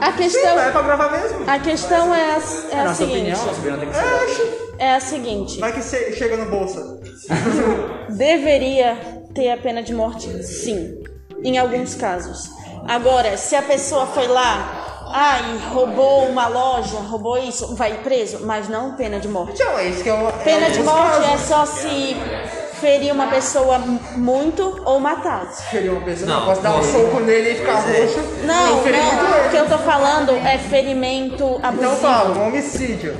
A 0.00 0.06
Sim, 0.12 0.16
questão, 0.18 0.58
é 0.58 0.70
pra 0.70 0.82
gravar 0.82 1.10
mesmo. 1.12 1.44
a 1.48 1.58
questão 1.58 2.14
é 2.14 2.20
a, 2.20 2.38
é 2.38 2.74
É 2.76 2.80
a 2.80 2.84
nossa 2.84 2.94
seguinte. 2.96 3.16
opinião, 3.18 3.44
nossa 3.46 3.58
opinião 3.60 3.78
tem 3.78 3.88
que 3.90 3.96
É, 3.96 4.02
ser. 4.02 4.14
oxi. 4.24 4.72
É 4.78 4.94
a 4.94 5.00
seguinte. 5.00 5.60
Vai 5.60 5.72
que 5.72 5.82
che- 5.82 6.12
chega 6.12 6.36
no 6.36 6.46
bolso. 6.46 7.00
Deveria 8.10 8.96
ter 9.34 9.50
a 9.50 9.56
pena 9.56 9.82
de 9.82 9.94
morte, 9.94 10.28
sim, 10.44 11.02
em 11.42 11.58
alguns 11.58 11.94
casos. 11.94 12.50
Agora, 12.86 13.36
se 13.36 13.54
a 13.54 13.62
pessoa 13.62 14.06
foi 14.06 14.26
lá, 14.26 15.06
ai, 15.08 15.40
roubou 15.72 16.26
uma 16.26 16.46
loja, 16.48 16.96
roubou 16.98 17.38
isso, 17.38 17.74
vai 17.76 17.98
preso, 18.02 18.40
mas 18.44 18.68
não 18.68 18.94
pena 18.96 19.18
de 19.20 19.28
morte. 19.28 19.62
Então, 19.62 19.78
é 19.78 19.88
isso 19.88 20.02
que 20.02 20.08
eu. 20.08 20.16
Pena 20.44 20.70
de 20.70 20.82
morte 20.82 21.24
é 21.24 21.30
casos. 21.30 21.46
só 21.46 21.66
se 21.66 22.16
ferir 22.80 23.12
uma 23.12 23.28
pessoa 23.28 23.78
muito 24.16 24.82
ou 24.84 24.98
matar. 24.98 25.46
Ferir 25.70 25.92
uma 25.92 26.00
pessoa, 26.00 26.28
não, 26.28 26.44
posso 26.46 26.60
dar 26.60 26.76
um 26.76 26.82
soco 26.82 27.20
nele 27.20 27.52
e 27.52 27.54
ficar 27.54 27.76
roxo. 27.76 28.18
Não, 28.44 28.74
muito 28.74 28.90
não, 28.90 29.46
o 29.46 29.50
que 29.50 29.56
eu 29.56 29.68
tô 29.68 29.78
falando 29.78 30.32
é 30.32 30.58
ferimento 30.58 31.44
Então 31.58 31.68
abusivo. 31.68 31.96
fala, 31.96 32.36
um 32.36 32.48
homicídio. 32.48 33.16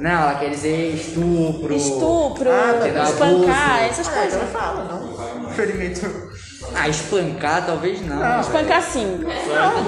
Não, 0.00 0.10
ela 0.10 0.34
quer 0.36 0.50
dizer 0.50 0.94
estupro. 0.94 1.74
Estupro, 1.74 2.48
Ah, 2.50 2.86
espancar, 3.04 3.76
Abuso. 3.76 3.90
essas 3.90 4.08
Ah, 4.08 4.12
coisas. 4.12 4.34
então 4.34 4.48
fala, 4.48 4.84
não. 4.84 5.50
Ferimento. 5.50 6.28
Ah, 6.74 6.88
espancar 6.88 7.64
talvez 7.66 8.04
não. 8.06 8.16
Não. 8.16 8.40
Espancar 8.40 8.82
sim. 8.82 9.20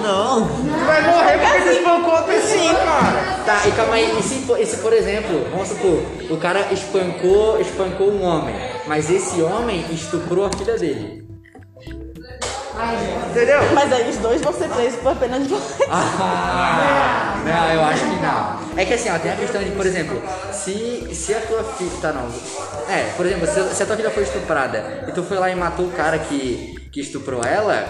Não. 0.02 0.48
Tu 0.48 0.84
vai 0.86 1.02
morrer 1.02 1.38
porque 1.38 1.60
tu 1.62 1.76
espancou 1.76 2.14
a 2.14 2.22
pessoa, 2.22 2.74
cara. 2.74 3.40
Tá, 3.44 3.68
e 3.68 3.72
calma 3.72 3.94
aí, 3.94 4.18
e 4.18 4.22
se, 4.22 4.46
e 4.58 4.66
se 4.66 4.76
por 4.78 4.92
exemplo, 4.92 5.46
vamos 5.50 5.68
supor, 5.68 6.02
o 6.30 6.36
cara 6.38 6.72
espancou, 6.72 7.60
espancou 7.60 8.10
um 8.10 8.22
homem, 8.24 8.54
mas 8.86 9.10
esse 9.10 9.40
homem 9.42 9.84
estuprou 9.92 10.46
a 10.46 10.50
filha 10.56 10.76
dele. 10.78 11.19
Entendeu? 13.30 13.60
Mas 13.74 13.92
aí 13.92 14.10
os 14.10 14.16
dois 14.16 14.40
vão 14.40 14.52
ser 14.52 14.68
presos 14.68 15.00
por 15.00 15.14
pena 15.16 15.38
de 15.38 15.48
morte. 15.48 15.66
Ah, 15.88 17.42
não, 17.44 17.74
eu 17.74 17.84
acho 17.84 18.04
que 18.04 18.22
não. 18.22 18.78
É 18.78 18.84
que 18.84 18.94
assim, 18.94 19.10
ó, 19.10 19.18
tem 19.18 19.32
a 19.32 19.36
questão 19.36 19.62
de, 19.62 19.70
por 19.70 19.86
exemplo, 19.86 20.22
se, 20.52 21.08
se 21.14 21.34
a 21.34 21.40
tua 21.40 21.64
filha. 21.64 21.90
Tá, 22.00 22.12
não. 22.12 22.28
É, 22.88 23.10
por 23.16 23.26
exemplo, 23.26 23.46
se, 23.46 23.74
se 23.74 23.82
a 23.82 23.86
tua 23.86 23.96
filha 23.96 24.10
foi 24.10 24.22
estuprada 24.22 25.04
e 25.08 25.12
tu 25.12 25.22
foi 25.22 25.38
lá 25.38 25.50
e 25.50 25.54
matou 25.54 25.86
o 25.86 25.90
cara 25.90 26.18
que, 26.18 26.88
que 26.92 27.00
estuprou 27.00 27.42
ela, 27.42 27.86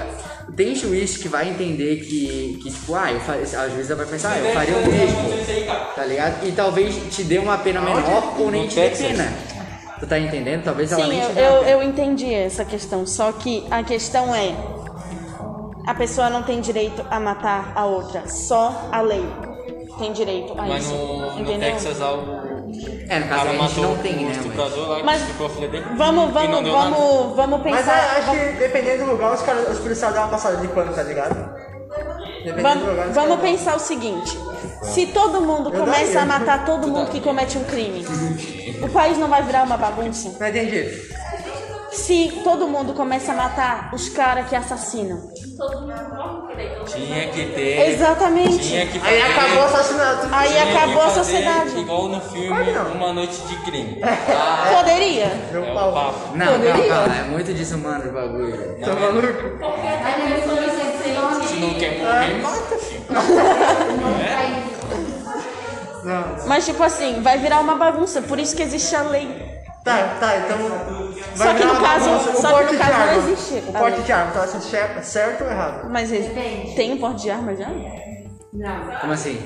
tem 0.57 0.75
juiz 0.75 1.17
que 1.17 1.29
vai 1.29 1.49
entender 1.49 1.97
que, 1.97 2.59
que 2.63 2.71
tipo, 2.71 2.95
ah, 2.95 3.13
eu 3.13 3.21
faria, 3.21 3.43
a 3.61 3.69
juíza 3.69 3.95
vai 3.95 4.07
pensar, 4.07 4.33
ah, 4.33 4.39
eu 4.39 4.55
faria 4.55 4.77
o 4.77 4.87
mesmo, 4.87 5.95
tá 5.95 6.05
ligado? 6.05 6.47
E 6.47 6.53
talvez 6.53 6.95
te 7.11 7.25
dê 7.25 7.39
uma 7.39 7.59
pena 7.59 7.81
menor 7.81 8.35
ou 8.39 8.51
nem 8.51 8.67
te 8.67 8.75
dê 8.75 8.91
pena. 8.91 9.33
Tu 10.01 10.07
tá 10.07 10.19
entendendo? 10.19 10.65
Talvez 10.65 10.91
ela 10.93 11.05
Sim, 11.05 11.11
nem 11.11 11.21
eu, 11.21 11.29
te 11.29 11.35
dê 11.35 11.41
eu, 11.41 11.63
eu 11.65 11.83
entendi 11.83 12.33
essa 12.33 12.65
questão. 12.65 13.07
Só 13.07 13.33
que 13.33 13.65
a 13.71 13.83
questão 13.83 14.35
é: 14.35 14.55
a 15.91 15.95
pessoa 15.95 16.31
não 16.31 16.45
tem 16.45 16.61
direito 16.61 17.05
a 17.11 17.19
matar 17.19 17.73
a 17.75 17.85
outra, 17.85 18.29
só 18.29 18.89
a 18.93 19.01
lei 19.01 19.27
tem 19.99 20.13
direito 20.13 20.53
a 20.53 20.63
Mas 20.63 20.85
isso. 20.85 20.95
no, 20.95 21.33
no 21.33 21.41
entendeu? 21.41 21.73
Texas 21.73 21.99
lá 21.99 22.15
o 22.15 22.19
É, 23.09 23.19
no 23.19 23.27
caso 23.27 23.45
cara 23.45 23.51
a 23.51 23.53
gente 23.53 23.61
matou 23.61 23.83
não 23.83 23.97
tem, 23.99 24.13
o 24.13 24.17
né? 24.17 24.25
Mas... 24.29 24.37
estuprador 24.37 24.89
lá 24.89 25.03
Mas. 25.03 25.23
Vamos, 25.97 26.33
vamos, 26.33 26.71
vamos, 26.71 27.37
vamos 27.37 27.61
Mas 27.65 27.77
pensar. 27.81 27.93
é, 27.93 28.19
acho 28.21 28.31
que 28.31 28.59
dependendo 28.61 29.05
do 29.05 29.11
lugar, 29.11 29.35
os, 29.35 29.43
caras, 29.43 29.69
os 29.69 29.79
policiais 29.81 30.15
dão 30.15 30.23
uma 30.23 30.31
passada 30.31 30.59
de 30.59 30.69
pano, 30.69 30.95
tá 30.95 31.03
ligado? 31.03 31.35
Dependendo 32.45 32.63
Vamos, 32.63 32.85
do 32.85 32.91
lugar, 32.91 33.09
os 33.09 33.15
vamos 33.17 33.41
pensar 33.41 33.75
o 33.75 33.81
seguinte: 33.81 34.39
se 34.85 35.07
todo 35.09 35.41
mundo 35.41 35.75
Eu 35.75 35.81
começa 35.81 36.05
daria. 36.15 36.23
a 36.23 36.27
matar 36.27 36.65
todo 36.65 36.87
mundo 36.87 37.11
que 37.11 37.21
comete 37.21 37.59
um 37.59 37.65
crime, 37.65 38.07
o 38.81 38.89
país 38.91 39.19
não 39.19 39.27
vai 39.27 39.43
virar 39.43 39.65
uma 39.65 39.77
bagunça? 39.77 40.37
Não 40.39 40.47
entendi. 40.47 41.11
Se 41.91 42.41
todo 42.45 42.69
mundo 42.69 42.95
começa 42.95 43.33
a 43.33 43.35
matar 43.35 43.91
os 43.93 44.09
caras 44.09 44.49
que 44.49 44.55
assassinam. 44.55 45.29
Tinha 46.87 47.29
que 47.29 47.47
ter. 47.47 47.91
Exatamente. 47.91 48.59
Tinha 48.59 48.87
que 48.87 48.99
Aí 49.07 49.23
acabou 49.23 49.59
o 49.63 49.65
assassinato. 49.67 50.29
Aí 50.33 50.49
tinha 50.49 50.67
que 50.67 50.77
acabou 50.77 51.03
a 51.03 51.05
fazer 51.07 51.19
sociedade. 51.25 51.79
Igual 51.79 52.09
no 52.09 52.21
filme 52.21 52.65
que 52.65 52.73
não. 52.73 52.93
Uma 52.93 53.13
Noite 53.13 53.41
de 53.43 53.57
Crime. 53.65 54.01
Poderia. 54.75 55.31
Meu 55.53 55.65
É 55.65 55.71
o 55.71 55.75
pau. 55.75 55.93
papo. 55.93 56.37
Não, 56.37 56.47
Poderia. 56.53 56.73
calma, 56.89 57.07
calma, 57.09 57.17
é 57.17 57.23
muito 57.25 57.53
desumano 57.53 58.09
o 58.09 58.13
bagulho. 58.13 58.77
Tá 58.81 58.95
maluco? 58.95 59.29
Se 61.47 61.57
não 61.57 61.75
quer 61.75 61.99
morrer, 61.99 62.43
mata, 62.43 62.77
filho. 62.77 63.05
Não. 66.03 66.25
Mas 66.47 66.65
tipo 66.65 66.83
assim, 66.83 67.21
vai 67.21 67.37
virar 67.39 67.61
uma 67.61 67.75
bagunça, 67.77 68.23
por 68.23 68.39
isso 68.39 68.57
que 68.57 68.63
existe 68.63 68.97
a 68.97 69.03
lei. 69.03 69.50
Tá, 69.85 70.17
tá, 70.21 70.37
então. 70.37 70.59
Só 71.37 71.55
que 71.55 71.65
no 71.65 71.81
caso- 71.81 72.05
bagunça. 72.11 72.33
Só 72.35 72.49
que 72.49 72.53
porte 72.53 72.65
no 72.65 72.71
de 72.73 72.77
caso 72.79 72.99
não 72.99 73.29
existe 73.31 73.55
O 73.69 73.73
porte 73.73 74.03
de 74.03 74.13
arma, 74.13 74.33
tá 74.33 74.41
achando 74.43 74.63
cer- 74.63 75.05
certo 75.05 75.45
ou 75.45 75.51
errado? 75.51 75.89
Mas 75.91 76.11
tem 76.11 76.93
um 76.93 76.99
porte 76.99 77.23
de 77.23 77.31
arma 77.31 77.55
já? 77.57 77.67
Como 79.01 79.13
assim? 79.13 79.41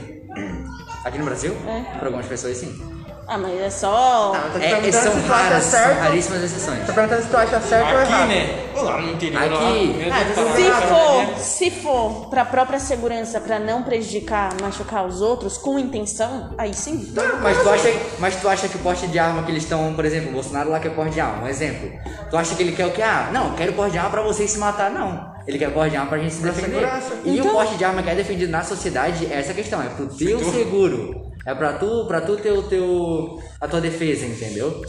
Aqui 1.05 1.19
no 1.19 1.25
Brasil? 1.25 1.55
É. 1.69 1.99
Para 1.99 2.07
algumas 2.09 2.26
pessoas 2.26 2.57
sim. 2.57 2.94
Ah, 3.26 3.38
mas 3.38 3.59
é 3.59 3.71
só. 3.71 4.33
Tá, 4.33 4.38
eu 4.47 4.52
tô 4.52 4.59
te 4.59 4.64
É, 4.66 4.69
perguntando 4.71 5.02
são 5.04 5.12
se 5.14 5.21
tu 5.26 5.33
acha 5.33 5.43
raras, 5.45 5.62
são 5.64 5.71
certo. 5.81 5.99
raríssimas 6.00 6.43
exceções. 6.45 6.87
Tô 6.87 6.93
perguntando 6.93 7.23
se 7.23 7.28
tu 7.28 7.37
acha 7.37 7.61
certo 7.61 7.93
ou 7.95 7.99
Aqui, 8.00 8.12
errado. 8.12 8.28
né? 8.28 8.64
Lá 8.76 9.00
no 9.00 9.12
interior. 9.12 9.43
Aqui. 9.43 9.52
Lá, 9.54 9.57
meu 9.57 10.12
Ah, 10.12 10.25
Deus, 10.25 10.37
se 10.37 10.71
tá 10.71 10.81
Se 10.81 10.88
for, 10.88 11.38
se 11.38 11.71
for 11.71 12.28
pra 12.28 12.45
própria 12.45 12.78
segurança, 12.78 13.40
pra 13.40 13.59
não 13.59 13.83
prejudicar, 13.83 14.50
machucar 14.61 15.07
os 15.07 15.23
outros, 15.23 15.57
com 15.57 15.78
intenção, 15.78 16.50
aí 16.59 16.75
sim. 16.75 17.14
Mas 17.43 17.62
tu, 17.62 17.71
acha, 17.71 17.93
mas 18.19 18.37
tu 18.37 18.49
acha 18.49 18.69
que 18.69 18.76
o 18.76 18.81
porte 18.81 19.07
de 19.07 19.19
arma 19.19 19.43
que 19.43 19.50
eles 19.50 19.62
estão, 19.62 19.95
por 19.95 20.04
exemplo, 20.04 20.28
o 20.28 20.33
Bolsonaro 20.33 20.71
lá 20.71 20.78
quer 20.78 20.90
porte 20.95 21.12
de 21.14 21.21
arma, 21.21 21.45
um 21.45 21.49
exemplo. 21.49 21.90
Tu 22.31 22.37
acha 22.37 22.54
que 22.54 22.62
ele 22.62 22.73
quer 22.73 22.87
o 22.87 22.90
quê? 22.90 23.02
Ah, 23.02 23.31
não, 23.33 23.54
quero 23.54 23.73
porte 23.73 23.93
de 23.93 23.99
arma 23.99 24.11
pra 24.11 24.23
vocês 24.23 24.50
se 24.50 24.59
matar, 24.59 24.90
não. 24.90 25.33
Ele 25.47 25.59
quer 25.59 25.71
porte 25.73 25.90
de 25.90 25.97
arma 25.97 26.09
pra 26.11 26.19
gente 26.19 26.35
se 26.35 26.43
defender. 26.43 26.75
segurança. 26.81 27.12
E 27.25 27.38
Então- 27.38 27.50
o 27.50 27.54
porte 27.54 27.75
de 27.76 27.85
arma 27.85 28.02
que 28.02 28.11
é 28.11 28.14
defendido 28.14 28.50
na 28.50 28.62
sociedade 28.64 29.26
é 29.33 29.38
essa 29.38 29.54
questão, 29.54 29.81
é 29.83 29.87
pro 29.88 30.07
teu 30.09 30.38
seguro. 30.52 31.33
É 31.47 31.55
pra 31.55 31.75
tu, 31.75 32.07
pra 32.07 32.23
tu 32.23 32.37
ter 32.37 32.53
o 32.53 32.63
teu, 32.63 33.39
a 33.61 33.69
tua 33.69 33.79
defesa, 33.81 34.25
entendeu? 34.25 34.81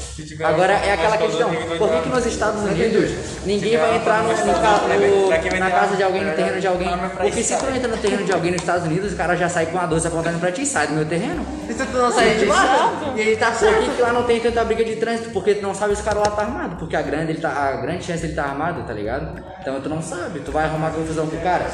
Agora 0.42 0.72
é 0.72 0.94
aquela 0.94 1.18
questão, 1.18 1.50
por 1.78 1.90
que 1.90 2.02
que 2.04 2.08
nos 2.10 2.26
Estados 2.26 2.62
Unidos 2.64 3.12
ninguém 3.46 3.76
vai 3.76 3.98
entrar 3.98 4.24
no, 4.24 4.30
no 4.30 4.36
no- 4.38 5.60
na 5.60 5.70
casa 5.72 5.98
de 5.98 6.04
alguém, 6.04 6.24
no 6.24 6.34
terreno 6.34 6.62
de 6.62 6.68
alguém? 6.68 6.88
Porque 7.18 7.44
se 7.44 7.58
tu 7.58 7.66
entra 7.68 7.90
no 7.90 7.98
terreno 7.98 8.24
de 8.24 8.32
alguém 8.32 8.52
nos 8.54 8.62
Estados 8.62 8.86
Unidos, 8.86 9.12
o 9.12 9.16
cara 9.18 9.36
já 9.36 9.50
sai 9.50 9.66
com 9.66 9.78
a 9.78 9.86
12 9.86 10.08
apontando 10.08 10.40
pra 10.40 10.50
ti 10.52 10.62
e 10.62 10.66
sai 10.66 10.88
do 10.88 10.94
meu 10.94 11.06
terreno. 11.06 11.46
E 11.70 11.74
se 11.74 11.86
tu 11.86 11.98
não 11.98 12.10
sair 12.12 12.40
de 12.40 12.46
lá, 12.46 13.14
e 13.16 13.20
ele 13.20 13.36
tá 13.36 13.52
Por 13.52 13.60
certo. 13.60 13.82
que, 13.84 13.90
que 13.98 14.02
lá 14.02 14.14
não 14.14 14.24
tem 14.24 14.40
tanta 14.40 14.64
briga 14.64 14.86
de 14.86 14.96
trânsito? 14.96 15.32
Porque 15.32 15.56
tu 15.56 15.62
não 15.62 15.74
sabe 15.74 15.94
se 15.94 16.02
o 16.02 16.06
cara 16.06 16.20
lá 16.20 16.28
tá 16.28 16.44
armado. 16.44 16.78
Porque 16.78 16.96
a 16.96 17.02
grande, 17.02 17.34
ele 17.34 17.42
tá, 17.42 17.50
a 17.50 17.72
grande 17.82 18.06
chance 18.06 18.22
dele 18.22 18.34
tá 18.34 18.44
armado, 18.44 18.84
tá 18.88 18.94
ligado? 18.94 19.44
Então 19.60 19.82
tu 19.82 19.90
não 19.90 20.02
sabe. 20.02 20.40
Tu 20.40 20.52
vai 20.54 20.64
arrumar 20.64 20.92
confusão 20.92 21.28
com 21.28 21.36
o 21.36 21.42
cara. 21.42 21.66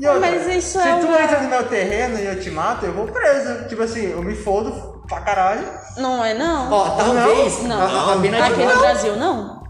E 0.00 0.06
outra, 0.08 0.20
Mas 0.30 0.46
isso 0.46 0.80
se 0.80 0.88
é 0.88 0.98
tu 0.98 1.06
uma- 1.06 1.20
entra 1.22 1.40
no 1.40 1.48
meu 1.48 1.64
terreno 1.68 2.18
e 2.18 2.24
eu 2.24 2.40
te 2.40 2.50
mato, 2.50 2.86
eu 2.86 2.92
vou 2.92 3.06
preso. 3.06 3.68
Tipo 3.68 3.82
assim, 3.82 4.10
eu 4.10 4.22
me 4.22 4.34
fodo 4.34 5.02
pra 5.06 5.20
caralho. 5.20 5.66
Não 5.98 6.24
é 6.24 6.32
não? 6.34 6.72
Ó, 6.72 6.90
talvez 6.90 7.62
Não. 7.64 7.80
a, 7.80 8.14
a 8.14 8.16
pena 8.18 8.36
de 8.38 8.52
Aqui 8.52 8.64
no. 8.64 8.78
Brasil 8.78 9.16
não. 9.16 9.60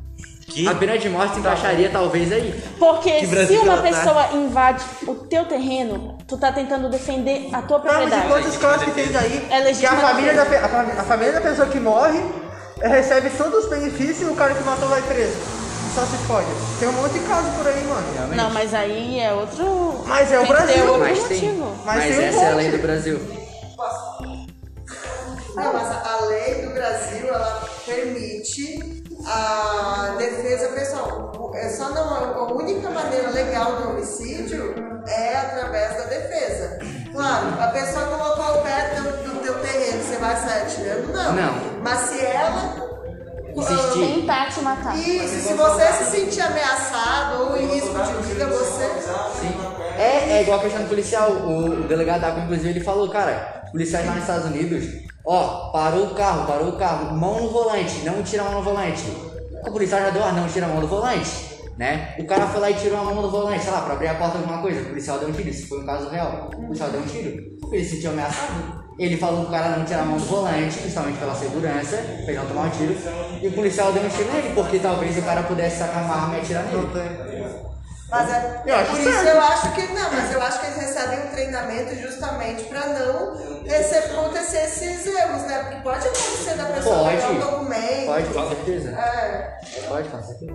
A 0.69 0.75
pena 0.75 0.99
de 0.99 1.09
morte 1.09 1.35
se 1.35 1.41
encaixaria 1.41 1.91
talvez 1.91 2.31
aí. 2.33 2.61
Porque 2.79 3.25
se 3.25 3.57
uma 3.59 3.77
tá? 3.77 3.83
pessoa 3.83 4.29
invade 4.35 4.85
o 5.07 5.15
teu 5.15 5.45
terreno, 5.45 6.19
tu 6.27 6.37
tá 6.37 6.51
tentando 6.53 6.89
defender 6.91 7.49
a 7.53 7.63
tua 7.63 7.79
Não, 7.79 7.85
mas 7.85 7.95
propriedade. 7.97 8.29
quantos 8.29 8.57
casos 8.57 8.85
que 8.85 8.91
tem 8.91 9.13
daí? 9.13 9.47
É 9.49 9.73
que 9.73 9.87
a 9.87 9.97
família, 9.97 10.35
da, 10.35 10.43
a, 10.43 11.01
a 11.03 11.05
família 11.05 11.33
da 11.35 11.41
pessoa 11.41 11.69
que 11.69 11.79
morre 11.79 12.21
eh, 12.81 12.89
recebe 12.89 13.31
todos 13.31 13.65
os 13.65 13.71
benefícios 13.71 14.23
e 14.23 14.25
o 14.25 14.35
cara 14.35 14.53
que 14.55 14.63
matou 14.65 14.89
vai 14.89 15.01
preso. 15.03 15.37
Só 15.95 16.03
se 16.07 16.17
fode. 16.27 16.47
Tem 16.79 16.89
um 16.89 16.93
monte 16.93 17.15
de 17.15 17.21
caso 17.21 17.51
por 17.57 17.67
aí, 17.67 17.85
mano. 17.85 18.37
Não, 18.37 18.51
mas 18.51 18.73
aí 18.73 19.19
é 19.19 19.33
outro. 19.33 20.05
Mas 20.07 20.31
é 20.31 20.39
o 20.39 20.43
tem 20.43 20.49
Brasil. 20.49 20.99
Mas 20.99 21.23
tem. 21.25 21.53
Mas 21.53 21.85
Mas, 21.85 22.05
tem 22.05 22.19
um 22.19 22.23
essa 22.23 22.41
é 22.41 22.53
a 22.53 22.55
lei 22.55 22.71
do 22.71 22.79
Brasil. 22.79 23.21
Não, 25.57 25.73
mas 25.73 25.91
a 25.91 26.25
lei 26.27 26.67
do 26.67 26.71
Brasil, 26.73 27.29
ela 27.29 27.69
permite 27.85 29.03
a 29.27 30.15
defesa 30.17 30.69
pessoal. 30.69 31.51
É 31.55 31.69
só 31.69 31.89
não, 31.91 32.15
a 32.15 32.53
única 32.53 32.89
maneira 32.91 33.31
legal 33.31 33.77
do 33.77 33.91
homicídio 33.91 34.75
é 35.09 35.37
através 35.37 35.97
da 35.97 36.05
defesa. 36.05 36.79
Claro, 37.13 37.61
a 37.61 37.67
pessoa 37.69 38.07
colocou 38.07 38.61
o 38.61 38.63
pé 38.63 38.95
do, 38.95 39.31
do 39.31 39.43
teu 39.43 39.59
terreno, 39.61 40.03
você 40.03 40.17
vai 40.17 40.37
sair 40.37 40.63
atirando? 40.63 41.13
Não. 41.13 41.33
Não. 41.33 41.83
Mas 41.83 41.99
se 42.01 42.25
ela 42.25 42.80
insistir. 43.55 44.15
Tentar 44.15 44.51
te 44.51 44.61
matar. 44.61 44.97
Isso, 44.97 45.49
se 45.49 45.55
você 45.55 45.87
se 45.93 46.05
sentir 46.11 46.41
ameaçado 46.41 47.45
ou 47.45 47.57
em 47.57 47.67
risco 47.67 47.95
de 47.95 48.29
vida, 48.29 48.47
você. 48.47 48.89
Sim. 49.41 49.55
É, 49.97 50.39
é 50.39 50.43
igual 50.43 50.59
a 50.59 50.63
questão 50.63 50.83
do 50.83 50.89
policial. 50.89 51.31
O, 51.31 51.83
o 51.83 51.89
delegado 51.89 52.21
da 52.21 52.31
inclusive, 52.39 52.71
ele 52.71 52.81
falou, 52.81 53.09
cara, 53.09 53.65
policiais 53.71 54.07
lá 54.07 54.13
nos 54.13 54.23
Estados 54.23 54.47
Unidos, 54.47 54.85
ó, 55.25 55.71
parou 55.71 56.07
o 56.07 56.15
carro, 56.15 56.47
parou 56.47 56.69
o 56.69 56.77
carro, 56.77 57.17
mão 57.17 57.43
no 57.43 57.51
volante, 57.51 58.05
não 58.05 58.23
tira 58.23 58.43
a 58.43 58.47
mão 58.47 58.55
no 58.55 58.63
volante. 58.63 59.05
O 59.67 59.71
policial 59.71 60.01
já 60.01 60.11
deu, 60.11 60.25
ah, 60.25 60.33
não 60.33 60.49
tira 60.49 60.67
a 60.67 60.69
mão 60.69 60.81
do 60.81 60.89
volante. 60.89 61.51
Né? 61.77 62.15
O 62.19 62.27
cara 62.27 62.47
foi 62.47 62.61
lá 62.61 62.71
e 62.71 62.75
tirou 62.75 63.01
a 63.01 63.05
mão 63.05 63.23
do 63.23 63.31
volante, 63.31 63.63
sei 63.63 63.73
lá, 63.73 63.81
pra 63.81 63.95
abrir 63.95 64.09
a 64.09 64.15
porta 64.15 64.37
alguma 64.37 64.61
coisa. 64.61 64.83
O 64.83 64.87
policial 64.87 65.19
deu 65.19 65.29
um 65.31 65.33
tiro, 65.33 65.49
isso 65.49 65.67
foi 65.67 65.81
um 65.81 65.87
caso 65.87 66.11
real. 66.11 66.51
O 66.55 66.67
policial 66.67 66.91
deu 66.91 67.01
um 67.01 67.07
tiro, 67.07 67.57
porque 67.59 67.77
ele 67.77 67.85
se 67.85 67.97
sentiu 67.97 68.11
ameaçado. 68.11 68.85
Ele 69.01 69.17
falou 69.17 69.45
pro 69.45 69.51
cara 69.51 69.79
não 69.79 69.85
tirar 69.87 70.03
a 70.03 70.05
mão 70.05 70.19
do 70.19 70.27
volante, 70.27 70.77
principalmente 70.79 71.19
pela 71.19 71.35
segurança, 71.35 71.97
pra 71.97 72.33
ele 72.33 72.35
não 72.35 72.47
tomar 72.47 72.67
um 72.67 72.71
tiro. 72.71 72.95
E 73.41 73.49
o 73.49 73.53
policial 73.53 73.93
deu 73.95 74.03
um 74.03 74.09
tiro 74.11 74.31
nele, 74.31 74.53
porque 74.55 74.79
talvez 74.79 75.17
o 75.17 75.23
cara 75.23 75.43
pudesse 75.45 75.79
sacar 75.79 76.05
uma 76.05 76.15
arma 76.15 76.37
e 76.37 76.41
atirar 76.41 76.65
nele. 76.65 76.87
Mas 78.11 78.31
é, 78.31 78.63
Eu 78.67 78.75
acho 78.77 78.91
por 78.91 79.01
isso 79.01 79.11
certo. 79.11 79.27
eu 79.29 79.41
acho 79.41 79.73
que 79.73 79.83
não, 79.95 80.11
mas 80.13 80.33
eu 80.33 80.43
acho 80.43 80.61
que 80.61 80.67
eles 80.67 80.77
recebem 80.79 81.19
um 81.21 81.31
treinamento 81.31 81.95
justamente 81.95 82.65
para 82.65 82.87
não 82.89 83.63
receber, 83.65 84.19
acontecer 84.19 84.65
esses 84.65 85.07
erros, 85.07 85.43
né? 85.45 85.59
Porque 85.63 85.77
pode 85.83 86.07
acontecer 86.07 86.55
da 86.57 86.65
pessoa 86.65 86.99
Pode. 87.05 87.17
pegar 87.17 87.31
um 87.31 87.39
documento. 87.39 88.07
Pode, 88.07 88.27
com 88.35 88.49
certeza. 88.49 88.91
É. 88.91 89.59
Pode, 89.89 90.09
com 90.11 90.23
certeza. 90.23 90.53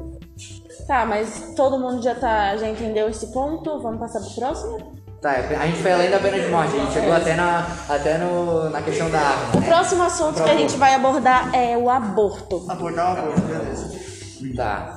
Tá, 0.86 1.06
mas 1.06 1.54
todo 1.56 1.80
mundo 1.80 2.04
já, 2.04 2.14
tá, 2.14 2.58
já 2.58 2.68
entendeu 2.68 3.10
esse 3.10 3.28
ponto? 3.28 3.82
Vamos 3.82 4.00
passar 4.02 4.20
pro 4.20 4.36
próximo? 4.36 5.05
Tá, 5.26 5.32
a 5.32 5.66
gente 5.66 5.82
foi 5.82 5.92
além 5.92 6.12
da 6.12 6.20
pena 6.20 6.40
de 6.40 6.48
morte, 6.50 6.76
a 6.76 6.80
gente 6.82 6.94
chegou 6.94 7.12
até 7.12 7.34
na, 7.34 7.66
até 7.90 8.20
no, 8.20 8.70
na 8.70 8.80
questão 8.80 9.10
da 9.10 9.18
arma. 9.18 9.56
O 9.56 9.60
né? 9.60 9.68
próximo 9.68 10.04
assunto 10.04 10.44
que 10.44 10.50
a 10.52 10.56
gente 10.56 10.78
vai 10.78 10.94
abordar 10.94 11.50
é 11.52 11.76
o 11.76 11.90
aborto. 11.90 12.64
Abordar 12.70 13.16
o 13.16 13.18
aborto, 13.18 13.42
beleza. 13.42 13.92
Tá. 14.56 14.96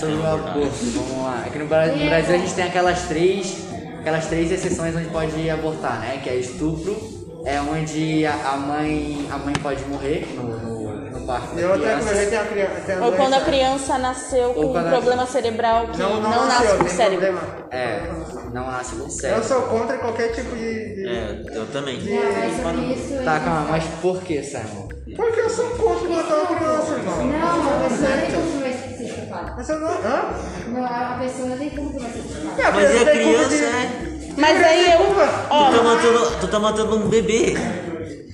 Sobre 0.00 0.14
o 0.14 0.26
aborto, 0.26 0.70
vamos 0.94 1.22
lá. 1.22 1.42
Aqui 1.46 1.58
no 1.58 1.66
Bra- 1.66 1.88
no 1.88 2.06
Brasil 2.06 2.34
a 2.34 2.38
gente 2.38 2.54
tem 2.54 2.64
aquelas 2.64 3.02
três, 3.02 3.54
aquelas 4.00 4.24
três 4.24 4.50
exceções 4.50 4.96
onde 4.96 5.10
pode 5.10 5.50
abortar, 5.50 6.00
né? 6.00 6.20
Que 6.24 6.30
é 6.30 6.36
estupro, 6.36 6.96
é 7.44 7.60
onde 7.60 8.24
a, 8.24 8.56
mãe, 8.56 9.28
a 9.30 9.36
mãe 9.36 9.52
pode 9.62 9.84
morrer 9.84 10.32
no, 10.34 10.44
no, 10.44 11.10
no 11.10 11.26
parto 11.26 11.58
Eu 11.58 11.74
até 11.74 12.24
tem 12.24 12.38
a 12.38 12.44
criança. 12.46 12.80
Tem 12.86 12.94
a 12.96 13.04
Ou 13.04 13.12
quando 13.12 13.34
a 13.34 13.40
criança 13.42 13.98
nasceu 13.98 14.54
com 14.54 14.64
um 14.64 14.88
problema 14.88 15.26
cerebral 15.26 15.88
que 15.88 15.98
Não, 15.98 16.22
não, 16.22 16.30
não, 16.30 16.46
nasce 16.46 16.68
com 16.68 16.74
o 16.74 16.78
tem 16.78 16.88
cérebro. 16.88 17.26
problema. 17.26 17.66
É, 17.70 18.10
não 18.54 18.70
nasce 18.70 18.94
com 18.96 19.04
Eu 19.04 19.10
cérebro. 19.10 19.44
sou 19.44 19.62
contra 19.62 19.98
qualquer 19.98 20.28
tipo 20.32 20.54
de. 20.56 20.94
de- 20.94 21.06
É, 21.08 21.42
eu 21.54 21.66
também. 21.66 22.00
Sobre 22.00 22.94
isso. 22.94 23.22
Tá, 23.24 23.40
calma, 23.40 23.66
mas 23.70 23.84
por 24.00 24.22
que, 24.22 24.42
Simon? 24.42 24.88
Porque 25.16 25.40
eu 25.40 25.50
sou 25.50 25.70
contra 25.70 26.08
matar 26.08 26.34
uma 26.36 26.56
criança, 26.56 26.92
irmão. 26.92 27.26
Não, 27.26 27.84
a 27.84 27.88
pessoa 27.88 28.16
nem 28.16 28.30
como 28.32 28.60
vai 28.60 28.72
ser 28.72 29.04
estupada. 29.04 29.54
Mas 29.56 29.68
eu 29.68 29.80
não. 29.80 29.88
Hã? 29.88 30.34
Não, 30.68 30.84
a 30.84 31.18
pessoa 31.20 31.48
não 31.48 31.58
tem 31.58 31.70
como 31.70 31.92
vai 31.98 32.10
ser. 32.10 32.22
Minha 32.54 32.70
Mas 32.72 32.90
culpa 32.96 33.10
criança, 33.10 33.48
de- 33.48 33.64
é? 33.64 34.14
Mas 34.36 34.64
aí 34.64 34.92
eu. 34.92 34.98
Tu 34.98 35.76
tá 35.76 35.82
matando, 35.82 36.40
tu 36.40 36.48
tá 36.48 36.58
matando 36.60 36.96
um 36.96 37.08
bebê. 37.08 37.54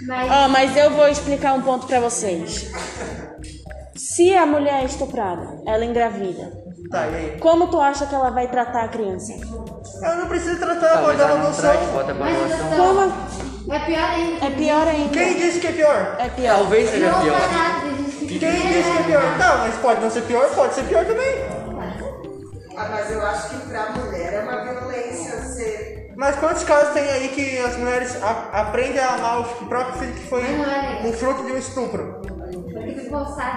Mas 0.07 0.31
ó, 0.31 0.49
mas 0.49 0.77
eu 0.77 0.91
vou 0.93 1.09
explicar 1.09 1.53
um 1.55 1.63
ponto 1.63 1.87
pra 1.87 2.01
vocês. 2.01 2.71
Se 3.95 4.35
a 4.35 4.47
mulher 4.47 4.83
é 4.83 4.85
estuprada, 4.87 5.61
ela 5.67 5.85
engravida, 5.85 6.53
Tá, 6.91 7.07
e 7.07 7.15
aí? 7.15 7.39
como 7.39 7.69
tu 7.69 7.81
acha 7.81 8.07
que 8.07 8.15
ela 8.15 8.31
vai 8.31 8.49
tratar 8.49 8.85
a 8.85 8.89
criança? 8.89 9.33
Eu 9.33 10.17
não 10.17 10.27
preciso 10.27 10.59
tratar 10.59 10.89
Tá, 10.89 10.99
a 10.99 11.03
mas 11.03 11.21
ela 11.21 11.29
da 11.29 11.37
não 11.37 11.53
traz, 11.53 11.81
bota 11.91 12.15
pra 12.15 12.25
Mas 12.25 12.53
adoção. 12.53 12.77
Como? 12.77 13.73
é 13.73 13.79
pior 13.87 14.11
ainda. 14.11 14.47
É 14.47 14.51
pior 14.51 14.89
ainda. 14.89 15.11
Quem 15.11 15.35
disse 15.39 15.61
que 15.61 15.67
é 15.69 15.73
pior? 15.73 16.17
É 16.19 16.29
pior. 16.29 16.57
Talvez 16.57 16.91
seja 16.91 17.11
Não 17.13 17.23
pior. 17.23 17.41
Quem 18.19 18.29
disse 18.39 18.91
que 18.91 18.99
é 18.99 19.03
pior? 19.07 19.39
Tá, 19.39 19.57
mas 19.59 19.75
pode 19.77 20.01
não 20.01 20.11
ser 20.11 20.23
pior, 20.23 20.49
pode 20.55 20.75
ser 20.75 20.83
pior 20.85 21.05
também. 21.05 21.35
Ah, 22.77 22.89
mas 22.91 23.11
eu 23.11 23.25
acho 23.27 23.51
que 23.51 23.57
pra 23.69 23.91
mulher 23.91 24.33
é 24.35 24.41
uma 24.41 24.65
violência 24.65 25.43
ser. 25.43 26.13
Mas 26.17 26.37
quantos 26.37 26.65
casos 26.65 26.93
tem 26.93 27.09
aí 27.09 27.29
que 27.29 27.59
as 27.59 27.77
mulheres 27.77 28.21
a- 28.23 28.49
aprendem 28.61 28.99
a 28.99 29.15
amar 29.15 29.41
o 29.41 29.45
próprio 29.67 29.99
filho 29.99 30.13
que 30.15 30.27
foi 30.29 30.41
é 30.43 30.47
legal. 30.49 31.07
um 31.07 31.13
fruto 31.13 31.45
de 31.45 31.53
um 31.53 31.57
estupro? 31.59 32.20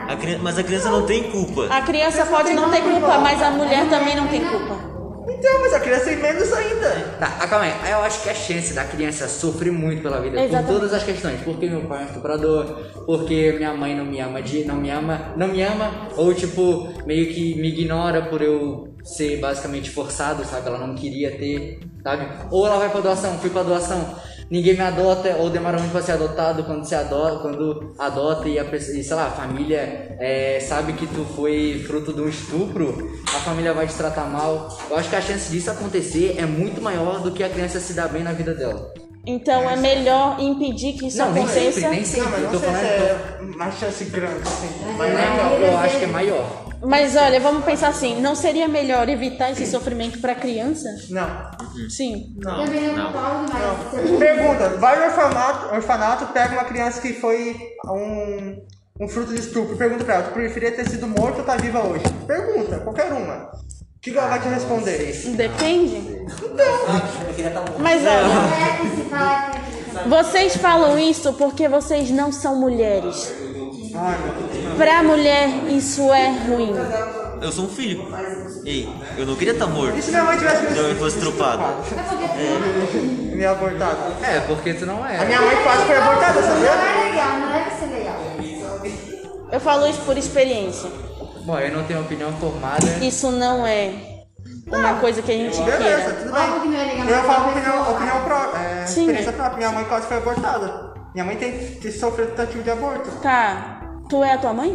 A 0.08 0.16
criança, 0.16 0.40
mas 0.44 0.58
a 0.58 0.64
criança 0.64 0.90
não 0.90 1.06
tem 1.06 1.24
culpa. 1.32 1.68
A 1.70 1.82
criança 1.82 2.26
pode 2.26 2.54
não 2.54 2.70
ter 2.72 2.82
culpa, 2.82 3.20
mas 3.20 3.42
a 3.42 3.52
mulher 3.52 3.88
também 3.90 4.16
não 4.16 4.28
tem 4.28 4.42
culpa. 4.46 4.94
Então, 5.28 5.62
mas 5.62 5.74
a 5.74 5.80
criança 5.80 6.06
tem 6.06 6.18
menos 6.18 6.52
ainda. 6.54 6.90
Tá, 7.20 7.38
ah, 7.40 7.48
calma 7.48 7.66
aí. 7.66 7.92
Eu 7.92 8.00
acho 8.00 8.24
que 8.24 8.30
a 8.30 8.34
chance 8.34 8.74
da 8.74 8.84
criança 8.84 9.28
sofrer 9.28 9.72
muito 9.72 10.02
pela 10.02 10.20
vida 10.22 10.38
Exatamente. 10.38 10.66
por 10.66 10.74
todas 10.74 10.94
as 10.94 11.04
questões. 11.04 11.42
Porque 11.42 11.70
meu 11.70 11.82
pai 11.82 12.00
é 12.00 12.02
um 12.04 12.08
estuprador, 12.08 12.66
porque 13.06 13.54
minha 13.54 13.74
mãe 13.74 13.96
não 13.96 14.06
me 14.06 14.20
ama 14.20 14.42
de. 14.42 14.66
não 14.66 14.76
me 14.76 14.90
ama, 14.90 15.34
não 15.38 15.48
me 15.48 15.62
ama, 15.62 16.10
ou 16.18 16.34
tipo, 16.34 16.90
meio 17.06 17.34
que 17.34 17.56
me 17.56 17.70
ignora 17.70 18.24
por 18.24 18.42
eu 18.42 18.96
ser 19.04 19.38
basicamente 19.38 19.90
forçado, 19.90 20.46
sabe? 20.46 20.68
Ela 20.68 20.80
não 20.80 20.96
queria 20.96 21.32
ter, 21.32 21.80
sabe? 22.02 22.28
Ou 22.50 22.66
ela 22.66 22.78
vai 22.78 22.90
pra 22.90 23.02
doação, 23.02 23.38
fui 23.38 23.50
pra 23.50 23.64
doação. 23.64 24.16
Ninguém 24.54 24.76
me 24.76 24.82
adota, 24.82 25.36
ou 25.40 25.50
demora 25.50 25.80
muito 25.80 25.92
pra 25.92 26.04
ser 26.04 26.12
adotado 26.12 26.64
quando 26.64 26.86
se 26.86 26.94
adota, 26.94 27.40
quando 27.40 27.96
adota 27.98 28.48
e 28.48 28.60
a 28.60 28.64
pessoa, 28.64 28.96
e, 28.96 29.04
sei 29.04 29.16
lá, 29.16 29.26
a 29.26 29.32
família 29.32 30.16
é, 30.20 30.60
sabe 30.60 30.94
que 30.94 31.08
tu 31.08 31.26
foi 31.36 31.84
fruto 31.88 32.14
de 32.14 32.22
um 32.22 32.30
estupro, 32.30 33.20
a 33.36 33.40
família 33.40 33.74
vai 33.74 33.88
te 33.88 33.96
tratar 33.96 34.26
mal. 34.26 34.70
Eu 34.92 34.96
acho 34.96 35.10
que 35.10 35.16
a 35.16 35.22
chance 35.22 35.50
disso 35.50 35.72
acontecer 35.72 36.36
é 36.38 36.46
muito 36.46 36.80
maior 36.84 37.24
do 37.24 37.32
que 37.32 37.44
a 37.44 37.50
criança 37.50 37.80
se 37.80 37.94
dar 37.94 38.10
bem 38.10 38.22
na 38.22 38.32
vida 38.32 38.54
dela. 38.54 38.94
Então 39.26 39.70
é 39.70 39.76
melhor 39.76 40.38
impedir 40.40 40.94
que 40.94 41.08
isso 41.08 41.18
não, 41.18 41.32
nem 41.32 41.44
aconteça. 41.44 41.72
sempre, 41.80 41.90
nem 41.92 42.00
Não, 42.02 42.06
sempre. 42.06 42.30
mas 42.30 42.42
não 42.42 42.52
Tô 42.52 42.60
sei 42.60 42.70
se 42.70 42.76
é 42.84 43.38
uma 43.42 43.72
chance 43.72 44.04
grande, 44.06 44.42
assim. 44.42 44.70
Mas 44.98 45.14
não, 45.14 45.36
não, 45.38 45.58
eu 45.66 45.78
acho 45.78 45.98
que 45.98 46.04
é 46.04 46.08
maior. 46.08 46.64
Mas 46.86 47.16
olha, 47.16 47.40
vamos 47.40 47.64
pensar 47.64 47.88
assim, 47.88 48.20
não 48.20 48.36
seria 48.36 48.68
melhor 48.68 49.08
evitar 49.08 49.52
esse 49.52 49.66
sofrimento 49.66 50.20
pra 50.20 50.36
criança? 50.36 50.90
não. 51.10 51.52
Sim. 51.90 52.36
Não 52.38 52.58
mas. 52.58 52.70
Não. 52.94 54.18
Pergunta, 54.20 54.70
vai 54.78 55.00
no 55.00 55.06
orfanato, 55.06 55.74
orfanato, 55.74 56.26
pega 56.34 56.54
uma 56.54 56.66
criança 56.66 57.02
que 57.02 57.14
foi 57.14 57.56
um, 57.88 58.58
um 59.00 59.08
fruto 59.08 59.34
de 59.34 59.40
estupro. 59.40 59.78
Pergunta 59.78 60.04
pra 60.04 60.16
ela, 60.16 60.24
tu 60.24 60.34
preferia 60.34 60.72
ter 60.74 60.88
sido 60.90 61.08
morto 61.08 61.40
ou 61.40 61.46
tá 61.46 61.56
viva 61.56 61.82
hoje? 61.82 62.04
Pergunta, 62.28 62.80
qualquer 62.80 63.12
uma. 63.14 63.50
O 64.04 64.06
que 64.06 64.12
que 64.12 64.18
ela 64.18 64.28
vai 64.28 64.40
te 64.42 64.50
responder? 64.50 64.98
Depende. 65.38 66.26
Mas 67.80 68.02
olha, 68.02 69.24
É 70.04 70.10
vocês 70.10 70.58
falam 70.58 71.00
isso 71.00 71.32
porque 71.32 71.70
vocês 71.70 72.10
não 72.12 72.30
são 72.30 72.58
mulheres. 72.58 73.34
Ai, 73.96 74.18
meu 74.18 74.34
Deus. 74.62 74.76
Pra 74.76 75.04
mulher 75.04 75.48
isso 75.70 76.12
é 76.12 76.28
ruim. 76.46 76.74
Eu 77.42 77.50
sou 77.50 77.64
um 77.64 77.70
filho. 77.70 78.06
Ei, 78.66 78.90
eu 79.18 79.26
não 79.26 79.38
queria 79.38 79.54
estar 79.54 79.68
morto. 79.68 79.98
E 79.98 80.02
se 80.02 80.12
minha 80.12 80.26
mãe 80.26 80.38
tivesse 80.38 80.74
Se 80.74 80.78
eu 80.80 80.96
fosse 80.98 81.18
estrupado. 81.20 81.64
me 83.34 83.46
abortado? 83.46 83.98
É, 84.22 84.42
porque 84.42 84.74
tu 84.74 84.86
não 84.86 85.02
A 85.02 85.14
é. 85.14 85.24
minha 85.24 85.40
mãe 85.42 85.56
quase 85.64 85.86
foi 85.86 85.96
abortada, 85.96 86.42
Não 86.42 86.48
sabia? 86.50 86.70
é 86.72 87.10
legal, 87.10 87.40
não 87.40 87.54
deve 87.54 87.72
ser 87.80 87.86
legal. 87.86 88.20
Eu 89.50 89.60
falo 89.62 89.88
isso 89.88 90.02
por 90.02 90.18
experiência. 90.18 90.90
Bom, 91.44 91.60
eu 91.60 91.72
não 91.78 91.84
tenho 91.84 92.02
opinião 92.02 92.32
formada. 92.34 92.86
Isso 93.02 93.30
não 93.32 93.66
é 93.66 93.94
uma 94.68 94.96
coisa 94.96 95.22
que 95.22 95.32
a 95.32 95.36
gente 95.36 95.62
Beleza, 95.62 95.78
queira. 95.84 96.14
tudo 96.14 96.32
bem. 96.34 96.50
não 96.72 96.80
é. 96.80 96.94
Eu 97.12 97.18
mas 97.18 97.26
falo 97.26 97.50
opinião, 97.52 97.92
opinião 97.92 98.24
própria, 98.24 98.60
é, 98.60 98.86
Sim. 98.86 99.02
experiência 99.02 99.34
própria. 99.34 99.58
Minha 99.58 99.72
mãe 99.72 99.84
quase 99.86 100.08
foi 100.08 100.18
abortada. 100.18 100.94
Minha 101.14 101.26
mãe 101.26 101.36
tem 101.36 101.52
que 101.76 101.92
sofrer 101.92 102.28
tentativa 102.32 102.64
de 102.64 102.72
aborto. 102.72 103.10
Tá. 103.22 103.82
Tu 104.10 104.24
é 104.24 104.34
a 104.34 104.38
tua 104.38 104.54
mãe? 104.54 104.72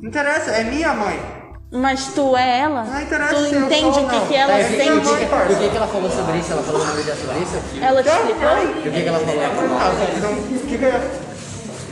Não 0.00 0.08
interessa, 0.08 0.50
é 0.52 0.64
minha 0.64 0.94
mãe. 0.94 1.38
Mas 1.70 2.06
tu 2.14 2.34
é 2.36 2.60
ela? 2.60 2.82
Não 2.84 3.00
interessa 3.02 3.34
Tu 3.34 3.44
se 3.48 3.54
eu 3.54 3.64
entende 3.66 3.80
sou 3.94 4.04
o 4.04 4.08
que, 4.08 4.16
não. 4.16 4.26
que 4.26 4.34
ela 4.36 4.52
Tá, 4.52 4.60
e 4.60 4.64
sente? 4.64 4.88
o 4.90 5.00
que, 5.02 5.52
o 5.52 5.58
que 5.58 5.68
que 5.68 5.76
ela 5.76 5.86
falou 5.86 6.10
sobre 6.10 6.38
isso? 6.38 6.52
Ela 6.52 6.62
falou 6.62 6.80
sobre 6.80 7.00
isso 7.02 7.16
sobre 7.16 7.38
isso? 7.40 7.62
Ela 7.82 8.02
te 8.02 8.08
explicou? 8.08 8.48
E 8.84 8.88
o 8.88 8.92
que 8.92 9.02
que 9.02 9.08
ela 9.08 9.18
falou? 9.18 9.42
Ah, 9.78 10.14
então, 10.16 10.32
o 10.32 10.66
que 10.66 10.78
que 10.78 10.84
eu... 10.84 11.27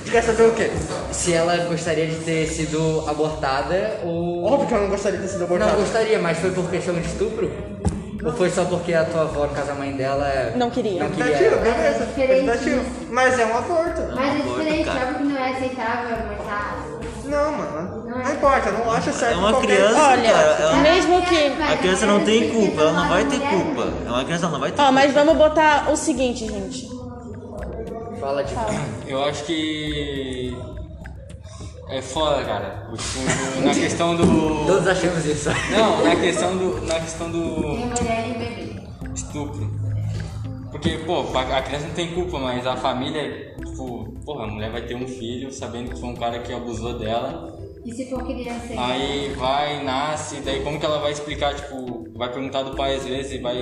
Tu 0.07 0.13
quer 0.13 0.23
saber 0.23 0.43
o 0.45 0.53
quê? 0.55 0.71
Se 1.11 1.33
ela 1.35 1.57
gostaria 1.65 2.07
de 2.07 2.17
ter 2.17 2.47
sido 2.47 3.05
abortada 3.09 4.01
ou... 4.05 4.45
Óbvio 4.45 4.69
que 4.69 4.75
eu 4.75 4.81
não 4.83 4.89
gostaria 4.89 5.19
de 5.19 5.25
ter 5.25 5.31
sido 5.33 5.41
Não, 5.41 5.47
abortada. 5.47 5.73
gostaria, 5.77 6.19
mas 6.21 6.39
foi 6.39 6.53
por 6.53 6.71
questão 6.71 6.95
de 6.95 7.01
estupro? 7.07 7.51
Ou 8.25 8.33
foi 8.33 8.49
só 8.51 8.65
porque 8.65 8.95
a 8.95 9.05
tua 9.05 9.23
avó, 9.23 9.47
no 9.47 9.53
caso 9.55 9.73
a 9.73 9.75
mãe 9.75 9.93
dela... 9.93 10.53
Não 10.57 10.71
queria. 10.71 11.03
Não 11.03 11.11
Tentativa, 11.11 11.37
queria... 11.39 11.57
beleza. 11.57 12.03
É 12.03 12.07
diferente 12.07 12.41
tentativa. 12.47 12.83
Mas 13.11 13.39
é 13.39 13.47
um 13.47 13.57
aborto. 13.59 14.01
Mas 14.15 14.27
é 14.27 14.41
Aborto, 14.41 14.61
diferente, 14.61 14.89
óbvio 14.89 15.17
que 15.17 15.23
não 15.25 15.37
é 15.39 15.51
aceitável 15.53 16.17
abortar. 16.17 16.87
Não, 17.25 17.53
mano. 17.53 18.05
Não 18.07 18.33
importa, 18.33 18.69
eu 18.69 18.73
não 18.79 18.91
acho 18.93 19.13
certo 19.13 19.35
É 19.35 19.37
uma 19.37 19.51
qualquer... 19.51 19.67
criança, 19.77 20.01
Olha, 20.09 20.33
cara. 20.33 20.57
ela- 20.61 20.77
mesmo 20.77 21.23
que. 21.23 21.63
a 21.63 21.77
criança 21.77 22.07
não 22.07 22.25
tem 22.25 22.49
culpa, 22.51 22.81
ela 22.81 22.93
não 22.93 23.09
vai 23.09 23.25
ter 23.25 23.41
culpa. 23.41 23.93
É 24.07 24.09
uma 24.09 24.25
criança, 24.25 24.45
ela 24.45 24.53
não 24.53 24.61
vai 24.61 24.71
ter 24.71 24.81
Ó, 24.81 24.85
culpa. 24.85 24.93
mas 24.93 25.13
vamos 25.13 25.37
botar 25.37 25.91
o 25.91 25.97
seguinte, 25.97 26.47
gente. 26.47 26.96
Fala 28.21 28.43
de... 28.43 28.55
Eu 29.07 29.23
acho 29.25 29.45
que. 29.45 30.57
É 31.89 32.03
foda, 32.03 32.43
cara. 32.45 32.89
Tipo, 32.97 33.61
na 33.63 33.75
questão 33.75 34.17
do. 34.17 34.25
Todos 34.67 34.87
achamos 34.89 35.25
isso. 35.25 35.49
Não, 35.71 36.05
na 36.05 36.17
questão 36.17 36.57
do. 36.57 36.81
Na 36.87 37.01
questão 37.01 37.31
do 37.31 37.41
Tem 37.41 37.87
mulher 37.87 38.29
e 38.29 38.39
bebê. 38.39 38.83
estupro. 39.15 39.71
Porque 40.71 40.91
Porque, 40.91 41.05
pô, 41.05 41.25
a 41.39 41.63
criança 41.63 41.87
não 41.87 41.95
tem 41.95 42.13
culpa, 42.13 42.39
mas 42.39 42.67
a 42.67 42.77
família, 42.77 43.55
tipo, 43.65 44.13
porra, 44.25 44.45
a 44.45 44.47
mulher 44.49 44.71
vai 44.71 44.83
ter 44.83 44.95
um 44.95 45.07
filho 45.07 45.53
sabendo 45.53 45.91
que 45.91 46.01
foi 46.01 46.09
um 46.09 46.17
cara 46.17 46.41
que 46.41 46.53
abusou 46.53 46.99
dela. 46.99 47.57
E 47.85 47.93
se 47.93 48.11
for 48.11 48.25
criança 48.25 48.75
Aí 48.77 49.33
vai, 49.37 49.85
nasce, 49.85 50.41
daí 50.41 50.61
como 50.63 50.79
que 50.81 50.85
ela 50.85 50.99
vai 50.99 51.13
explicar, 51.13 51.55
tipo, 51.55 52.06
vai 52.17 52.33
perguntar 52.33 52.63
do 52.63 52.77
pai 52.77 52.97
às 52.97 53.05
vezes 53.05 53.33
e 53.33 53.39
vai 53.39 53.57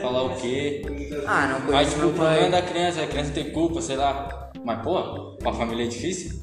falar 0.00 0.22
o 0.22 0.36
quê? 0.36 0.82
Ah, 1.26 1.46
não 1.46 1.60
Mas 1.60 1.66
conheço 1.66 1.90
tipo, 1.90 2.00
meu 2.00 2.08
o 2.08 2.12
problema 2.12 2.40
pai. 2.40 2.50
da 2.50 2.62
criança, 2.62 3.02
a 3.02 3.06
criança 3.06 3.32
tem 3.32 3.50
culpa, 3.50 3.80
sei 3.82 3.96
lá. 3.96 4.50
Mas, 4.64 4.82
pô, 4.82 5.36
pra 5.38 5.52
família 5.52 5.84
é 5.84 5.88
difícil? 5.88 6.38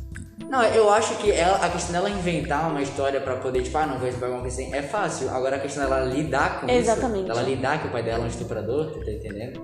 Não, 0.50 0.62
eu 0.64 0.90
acho 0.92 1.16
que 1.18 1.32
ela, 1.32 1.58
a 1.58 1.70
questão 1.70 1.92
dela 1.94 2.10
inventar 2.10 2.70
uma 2.70 2.82
história 2.82 3.20
pra 3.20 3.36
poder, 3.38 3.64
tipo, 3.64 3.78
ah, 3.78 3.86
não 3.88 3.98
vou 3.98 4.08
explicar 4.08 4.28
alguma 4.28 4.42
coisa 4.44 4.62
assim, 4.62 4.74
é 4.74 4.82
fácil. 4.82 5.30
Agora 5.30 5.56
a 5.56 5.60
questão 5.60 5.84
dela 5.84 6.02
lidar 6.06 6.62
com 6.62 6.70
Exatamente. 6.70 7.24
isso, 7.24 7.32
ela 7.32 7.42
lidar 7.42 7.82
que 7.82 7.88
o 7.88 7.92
pai 7.92 8.04
dela 8.04 8.20
é 8.20 8.26
um 8.26 8.28
estuprador, 8.28 8.92
tá 9.04 9.12
entendendo? 9.12 9.62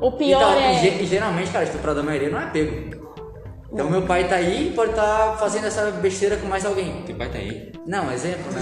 O 0.00 0.12
pior 0.12 0.40
então, 0.40 0.52
é. 0.54 0.74
e, 0.76 0.78
ge- 0.98 1.04
geralmente, 1.06 1.50
cara, 1.50 1.64
estuprador 1.64 2.02
a 2.02 2.06
maioria 2.06 2.30
não 2.30 2.40
é 2.40 2.46
pego. 2.50 3.00
Então 3.72 3.88
meu 3.90 4.02
pai 4.02 4.26
tá 4.28 4.36
aí 4.36 4.72
pode 4.74 4.90
estar 4.90 5.36
fazendo 5.38 5.66
essa 5.66 5.90
besteira 5.92 6.36
com 6.36 6.46
mais 6.46 6.64
alguém. 6.64 7.02
Teu 7.02 7.14
pai 7.16 7.28
tá 7.28 7.38
aí. 7.38 7.70
Não, 7.86 8.10
exemplo, 8.10 8.50
né? 8.52 8.60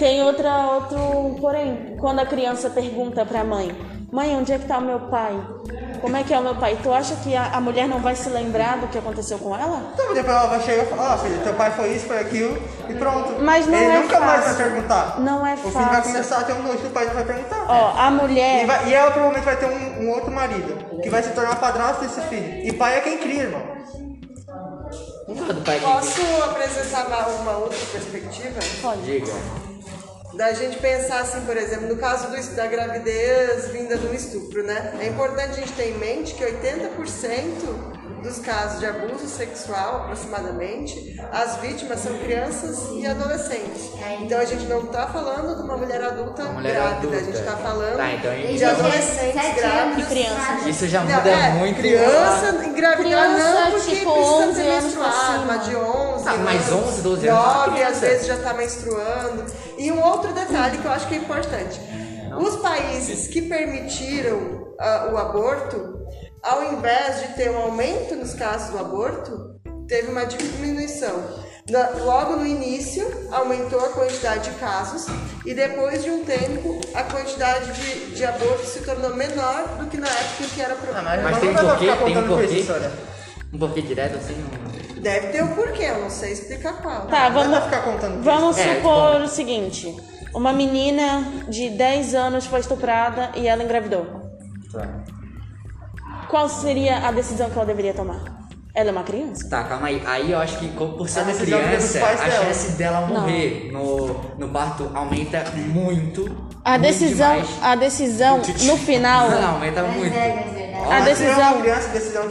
Tem 0.00 0.22
outra, 0.24 0.66
outro 0.72 1.36
porém, 1.40 1.94
quando 2.00 2.20
a 2.20 2.26
criança 2.26 2.70
pergunta 2.70 3.22
pra 3.26 3.44
mãe, 3.44 3.70
mãe, 4.10 4.34
onde 4.34 4.50
é 4.50 4.58
que 4.58 4.66
tá 4.66 4.78
o 4.78 4.80
meu 4.80 4.98
pai? 4.98 5.38
Como 6.00 6.16
é 6.16 6.24
que 6.24 6.32
é 6.32 6.38
o 6.38 6.42
meu 6.42 6.54
pai? 6.54 6.78
Tu 6.82 6.90
acha 6.90 7.14
que 7.16 7.36
a, 7.36 7.50
a 7.52 7.60
mulher 7.60 7.86
não 7.86 7.98
vai 8.00 8.16
se 8.16 8.30
lembrar 8.30 8.78
do 8.78 8.86
que 8.88 8.96
aconteceu 8.96 9.38
com 9.38 9.54
ela? 9.54 9.90
Então 9.92 10.14
depois 10.14 10.34
ela 10.34 10.46
vai 10.46 10.60
chegar 10.62 10.84
e 10.84 10.86
falar, 10.86 11.14
ó 11.14 11.18
filho, 11.18 11.38
teu 11.42 11.52
pai 11.52 11.70
foi 11.72 11.90
isso, 11.92 12.06
foi 12.06 12.18
aquilo 12.18 12.56
e 12.88 12.94
pronto. 12.94 13.34
Mas 13.42 13.66
não 13.66 13.74
Ele 13.76 13.84
é 13.92 13.98
nunca 14.00 14.20
mais 14.20 14.40
vai 14.44 14.54
fácil. 14.54 14.64
perguntar. 14.64 15.20
Não 15.20 15.46
é 15.46 15.52
O 15.52 15.56
filho 15.58 15.72
vai 15.72 15.84
fácil. 15.84 16.12
começar 16.12 16.38
a 16.38 16.44
ter 16.44 16.52
um 16.54 16.62
nojo, 16.62 16.86
o 16.86 16.90
pai 16.90 17.04
não 17.04 17.12
vai 17.12 17.24
perguntar. 17.24 17.66
Ó, 17.68 17.92
a 18.00 18.10
mulher. 18.10 18.62
E, 18.62 18.66
vai- 18.66 18.88
e 18.88 18.94
ela 18.94 19.10
provavelmente 19.10 19.44
vai 19.44 19.56
ter 19.58 19.66
um, 19.66 20.02
um 20.04 20.10
outro 20.12 20.30
marido, 20.30 21.00
que 21.02 21.10
vai 21.10 21.22
se 21.22 21.28
tornar 21.32 21.56
padrasto 21.60 22.00
desse 22.06 22.22
filho. 22.22 22.66
E 22.66 22.72
pai 22.72 22.96
é 22.96 23.00
quem 23.02 23.18
cria, 23.18 23.42
irmão. 23.42 23.62
Posso 25.26 26.42
apresentar 26.44 27.06
uma, 27.06 27.26
uma 27.26 27.52
outra 27.58 27.78
perspectiva? 27.92 28.58
diga. 29.04 29.69
Da 30.40 30.54
gente 30.54 30.78
pensar 30.78 31.20
assim, 31.20 31.42
por 31.44 31.54
exemplo, 31.54 31.86
no 31.86 31.96
caso 31.98 32.28
do- 32.30 32.56
da 32.56 32.66
gravidez 32.66 33.68
vinda 33.68 33.94
um 33.98 34.14
estupro, 34.14 34.62
né? 34.62 34.94
É 34.98 35.06
importante 35.08 35.50
a 35.50 35.52
gente 35.60 35.72
ter 35.74 35.90
em 35.90 35.98
mente 35.98 36.32
que 36.32 36.42
80% 36.42 37.99
dos 38.22 38.38
casos 38.38 38.80
de 38.80 38.86
abuso 38.86 39.26
sexual, 39.26 40.02
aproximadamente, 40.02 41.16
as 41.32 41.56
vítimas 41.56 42.00
são 42.00 42.16
crianças 42.18 42.88
e 42.92 43.06
adolescentes. 43.06 43.90
Então 44.20 44.38
a 44.38 44.44
gente 44.44 44.64
não 44.66 44.80
está 44.84 45.06
falando 45.06 45.56
de 45.56 45.62
uma 45.62 45.76
mulher 45.76 46.02
adulta 46.02 46.44
mulher 46.44 46.72
grávida, 46.74 46.94
a 46.94 46.98
adulta. 46.98 47.24
gente 47.24 47.34
está 47.38 47.56
falando 47.56 47.96
Tá, 47.96 48.12
então 48.12 48.32
de 48.32 48.54
isso- 48.54 48.64
adolescentes 48.66 49.54
grávidos. 49.54 49.64
anos, 49.64 50.08
crianças. 50.08 50.66
Isso 50.66 50.88
já 50.88 51.00
Não, 51.04 51.14
muda 51.16 51.30
é, 51.30 51.50
muito. 51.50 51.76
Criança 51.78 52.64
engravidar 52.66 52.96
Criança, 53.34 53.60
não, 53.60 53.70
porque 53.72 53.96
tipo, 53.96 54.12
precisa 54.12 54.34
11 54.36 54.62
ter 54.62 54.68
menstruado, 54.68 55.32
cima. 55.32 55.44
mas 55.46 55.64
de 55.66 55.76
11 55.76 56.28
Ah, 56.28 56.36
mas 56.44 56.72
anos, 56.72 56.84
11, 56.88 57.02
12 57.02 57.28
anos 57.28 57.42
é 57.42 57.56
9, 57.66 57.82
às 57.82 58.00
vezes 58.00 58.26
já 58.26 58.36
tá 58.36 58.52
menstruando. 58.54 59.44
E 59.78 59.90
um 59.92 60.02
outro 60.04 60.32
detalhe 60.32 60.78
que 60.78 60.84
eu 60.84 60.90
acho 60.92 61.06
que 61.08 61.14
é 61.14 61.18
importante. 61.18 61.80
Os 62.38 62.56
países 62.56 63.26
que 63.28 63.42
permitiram 63.42 64.68
ah, 64.78 65.10
o 65.12 65.16
aborto, 65.18 65.99
ao 66.42 66.72
invés 66.74 67.20
de 67.20 67.28
ter 67.34 67.50
um 67.50 67.58
aumento 67.58 68.14
nos 68.16 68.34
casos 68.34 68.70
do 68.70 68.78
aborto, 68.78 69.56
teve 69.88 70.10
uma 70.10 70.24
diminuição. 70.26 71.22
Na- 71.70 71.90
logo 72.04 72.36
no 72.36 72.46
início, 72.46 73.06
aumentou 73.30 73.78
a 73.84 73.90
quantidade 73.90 74.50
de 74.50 74.56
casos 74.58 75.06
e 75.46 75.54
depois 75.54 76.02
de 76.02 76.10
um 76.10 76.24
tempo, 76.24 76.80
a 76.94 77.02
quantidade 77.04 77.72
de, 77.72 78.16
de 78.16 78.24
abortos 78.24 78.68
se 78.70 78.80
tornou 78.80 79.14
menor 79.14 79.68
do 79.78 79.86
que 79.86 79.96
na 79.96 80.08
época 80.08 80.44
em 80.44 80.48
que 80.48 80.60
era 80.60 80.74
pro... 80.74 80.92
Mas 80.92 81.38
tem 81.38 81.50
um 81.50 81.54
porquê, 81.54 81.78
ficar 81.78 81.96
tem 82.04 82.18
um 82.18 82.22
contando 82.22 82.28
com 82.28 82.42
isso, 82.42 82.72
porquê. 82.72 82.88
Um 83.52 83.58
porquê 83.58 83.82
direto 83.82 84.16
assim. 84.16 84.34
não- 84.34 84.70
Deve 85.00 85.28
ter 85.28 85.42
o 85.42 85.48
porquê, 85.54 85.84
eu 85.84 86.00
não 86.02 86.10
sei 86.10 86.32
explicar 86.32 86.74
qual. 86.82 87.06
Tá, 87.06 87.28
vamos, 87.30 87.58
ficar 87.64 87.82
contando 87.82 88.22
vamos 88.22 88.58
É, 88.58 88.74
supor 88.76 89.18
bom. 89.18 89.24
o 89.24 89.28
seguinte: 89.28 89.96
uma 90.34 90.52
menina 90.52 91.24
de 91.48 91.70
10 91.70 92.14
anos 92.14 92.44
foi 92.46 92.60
estuprada 92.60 93.30
e 93.34 93.48
ela 93.48 93.62
engravidou. 93.64 94.04
Tá. 94.70 94.86
Qual 96.30 96.48
seria 96.48 97.06
a 97.06 97.10
decisão 97.12 97.50
que 97.50 97.56
ela 97.56 97.66
deveria 97.66 97.92
tomar? 97.94 98.20
Ela 98.72 98.90
é 98.90 98.92
uma 98.92 99.02
criança? 99.02 99.48
Tá, 99.50 99.64
calma 99.64 99.88
aí. 99.88 100.00
Aí 100.06 100.30
eu 100.30 100.38
acho 100.38 100.58
que 100.58 100.68
por 100.68 101.08
ser 101.08 101.20
A 101.20 101.22
uma 101.24 101.32
decisão 101.32 101.58
fica 101.58 101.76
dos 101.76 101.90
criança, 101.90 102.06
a 102.22 102.26
dela. 102.28 102.44
chance 102.44 102.72
dela 102.72 103.06
morrer 103.08 103.70
no, 103.72 104.06
no 104.38 104.48
parto 104.48 104.90
aumenta 104.94 105.44
muito. 105.56 106.24
A 106.64 106.70
muito 106.78 106.82
decisão, 106.82 107.32
demais. 107.32 107.48
a 107.62 107.74
decisão 107.74 108.38
no 108.38 108.76
final, 108.76 109.28
Não, 109.28 109.54
aumenta 109.54 109.82
muito. 109.82 110.14
a 110.16 110.88
Mas 110.88 111.18
se 111.18 111.24
é 111.24 111.26
decisão, 111.26 111.52
uma 111.54 111.60
criança, 111.62 111.88
a 111.88 111.92
decisão 111.92 112.22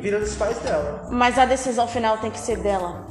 vira 0.00 0.20
dos 0.20 0.34
pais 0.36 0.58
dela. 0.60 1.06
mas 1.10 1.38
a 1.38 1.44
decisão 1.44 1.86
final 1.86 2.16
tem 2.18 2.30
que 2.30 2.38
ser 2.40 2.56
dela. 2.58 3.06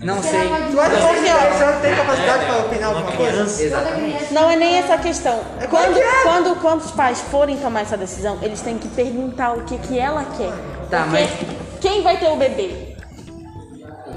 Não 0.00 0.22
sei. 0.22 0.48
Tu 0.70 0.80
acha 0.80 0.96
que 0.96 1.58
você 1.58 1.64
não 1.66 1.80
tem 1.80 1.94
capacidade 1.94 2.44
pra 2.46 2.56
opinar 2.58 2.90
Uma 2.90 2.98
alguma 3.00 3.16
coisa? 3.16 3.62
Exatamente. 3.62 4.32
Não 4.34 4.50
é 4.50 4.56
nem 4.56 4.78
essa 4.78 4.96
questão. 4.96 5.40
É 5.60 5.66
Quando, 5.66 5.70
claro 5.70 5.94
que 5.94 6.00
é. 6.00 6.22
quando, 6.22 6.56
quando 6.62 6.80
os 6.80 6.90
pais 6.92 7.20
forem 7.20 7.56
tomar 7.58 7.80
essa 7.82 7.96
decisão, 7.98 8.38
eles 8.40 8.60
têm 8.62 8.78
que 8.78 8.88
perguntar 8.88 9.52
o 9.52 9.62
que, 9.64 9.76
que 9.78 9.98
ela 9.98 10.24
quer. 10.36 10.52
Tá, 10.90 11.02
Porque 11.02 11.20
mas- 11.22 11.80
quem 11.80 12.02
vai 12.02 12.16
ter 12.16 12.28
o 12.28 12.36
bebê? 12.36 12.96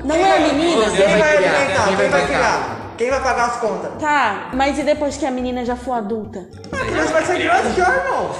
Não 0.06 0.16
é 0.16 0.38
a 0.38 0.40
menina? 0.40 0.90
Quem 0.90 1.06
vai 1.08 1.20
vai 1.20 1.38
criar, 1.38 1.52
alimentar? 1.58 1.84
quem 1.88 1.98
Quem 1.98 2.10
vai 2.10 2.26
criar? 2.26 2.80
Quem 2.98 3.10
vai 3.10 3.22
pagar 3.22 3.46
as 3.48 3.56
contas? 3.58 3.92
Tá, 4.00 4.50
mas 4.54 4.78
e 4.80 4.84
depois 4.84 5.18
que 5.18 5.26
a 5.26 5.32
menina 5.32 5.66
já 5.66 5.76
for 5.76 5.94
adulta? 5.94 6.48
A 6.72 6.78
criança 6.86 7.12
vai 7.14 7.26
ser 7.26 7.40
grande 7.40 7.76
já, 7.76 7.90
irmão. 7.96 8.32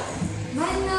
Mas 0.54 0.70
não. 0.86 0.99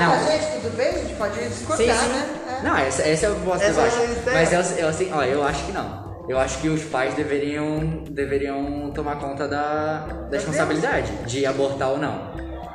Não. 0.00 0.08
mas 0.08 0.26
gente, 0.26 0.60
tudo 0.62 0.76
bem? 0.76 0.88
A 0.88 0.98
gente 0.98 1.14
pode 1.14 1.48
discordar, 1.48 1.96
Sim, 1.96 2.02
sim. 2.02 2.08
né? 2.12 2.26
É. 2.48 2.62
Não, 2.62 2.76
essa, 2.78 3.02
essa 3.02 3.26
eu 3.26 3.34
posso 3.36 3.62
Essa 3.64 3.80
eu 3.80 3.86
acho. 3.86 3.96
é 3.96 4.30
a. 4.30 4.34
Mas 4.34 4.52
eu, 4.52 4.78
eu, 4.78 4.88
assim, 4.88 5.10
ó, 5.12 5.22
eu 5.22 5.44
acho 5.44 5.64
que 5.66 5.72
não. 5.72 6.02
Eu 6.28 6.38
acho 6.38 6.58
que 6.58 6.68
os 6.68 6.82
pais 6.84 7.14
deveriam, 7.14 8.04
deveriam 8.08 8.90
tomar 8.94 9.16
conta 9.16 9.48
da, 9.48 10.06
da 10.30 10.36
responsabilidade 10.36 11.12
de 11.26 11.44
abortar 11.44 11.90
ou 11.90 11.98
não. 11.98 12.30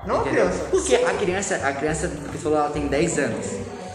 Não 0.06 0.18
a 0.18 0.22
Entendeu? 0.22 0.46
criança. 0.48 0.66
Porque 0.70 0.96
a 0.96 1.14
criança, 1.14 1.56
a 1.64 1.74
criança 1.74 2.08
que 2.08 2.16
você 2.32 2.38
falou, 2.38 2.60
ela 2.60 2.70
tem 2.70 2.88
10 2.88 3.20
anos. 3.20 3.48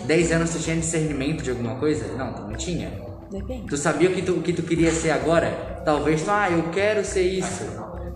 10 0.04 0.32
anos 0.32 0.50
tu 0.50 0.58
tinha 0.58 0.76
discernimento 0.76 1.42
de 1.42 1.50
alguma 1.50 1.76
coisa? 1.76 2.06
Não, 2.16 2.32
tu 2.32 2.42
não 2.42 2.54
tinha. 2.54 2.90
Depende. 3.30 3.66
Tu 3.68 3.76
sabia 3.76 4.11
o 4.11 4.12
que 4.14 4.22
tu, 4.22 4.32
o 4.32 4.42
que 4.42 4.52
tu 4.52 4.62
queria 4.62 4.90
ser 4.90 5.11
agora? 5.11 5.82
Talvez 5.85 6.22
tu, 6.22 6.30
ah, 6.30 6.50
eu 6.50 6.64
quero 6.70 7.04
ser 7.04 7.22
isso. 7.22 7.64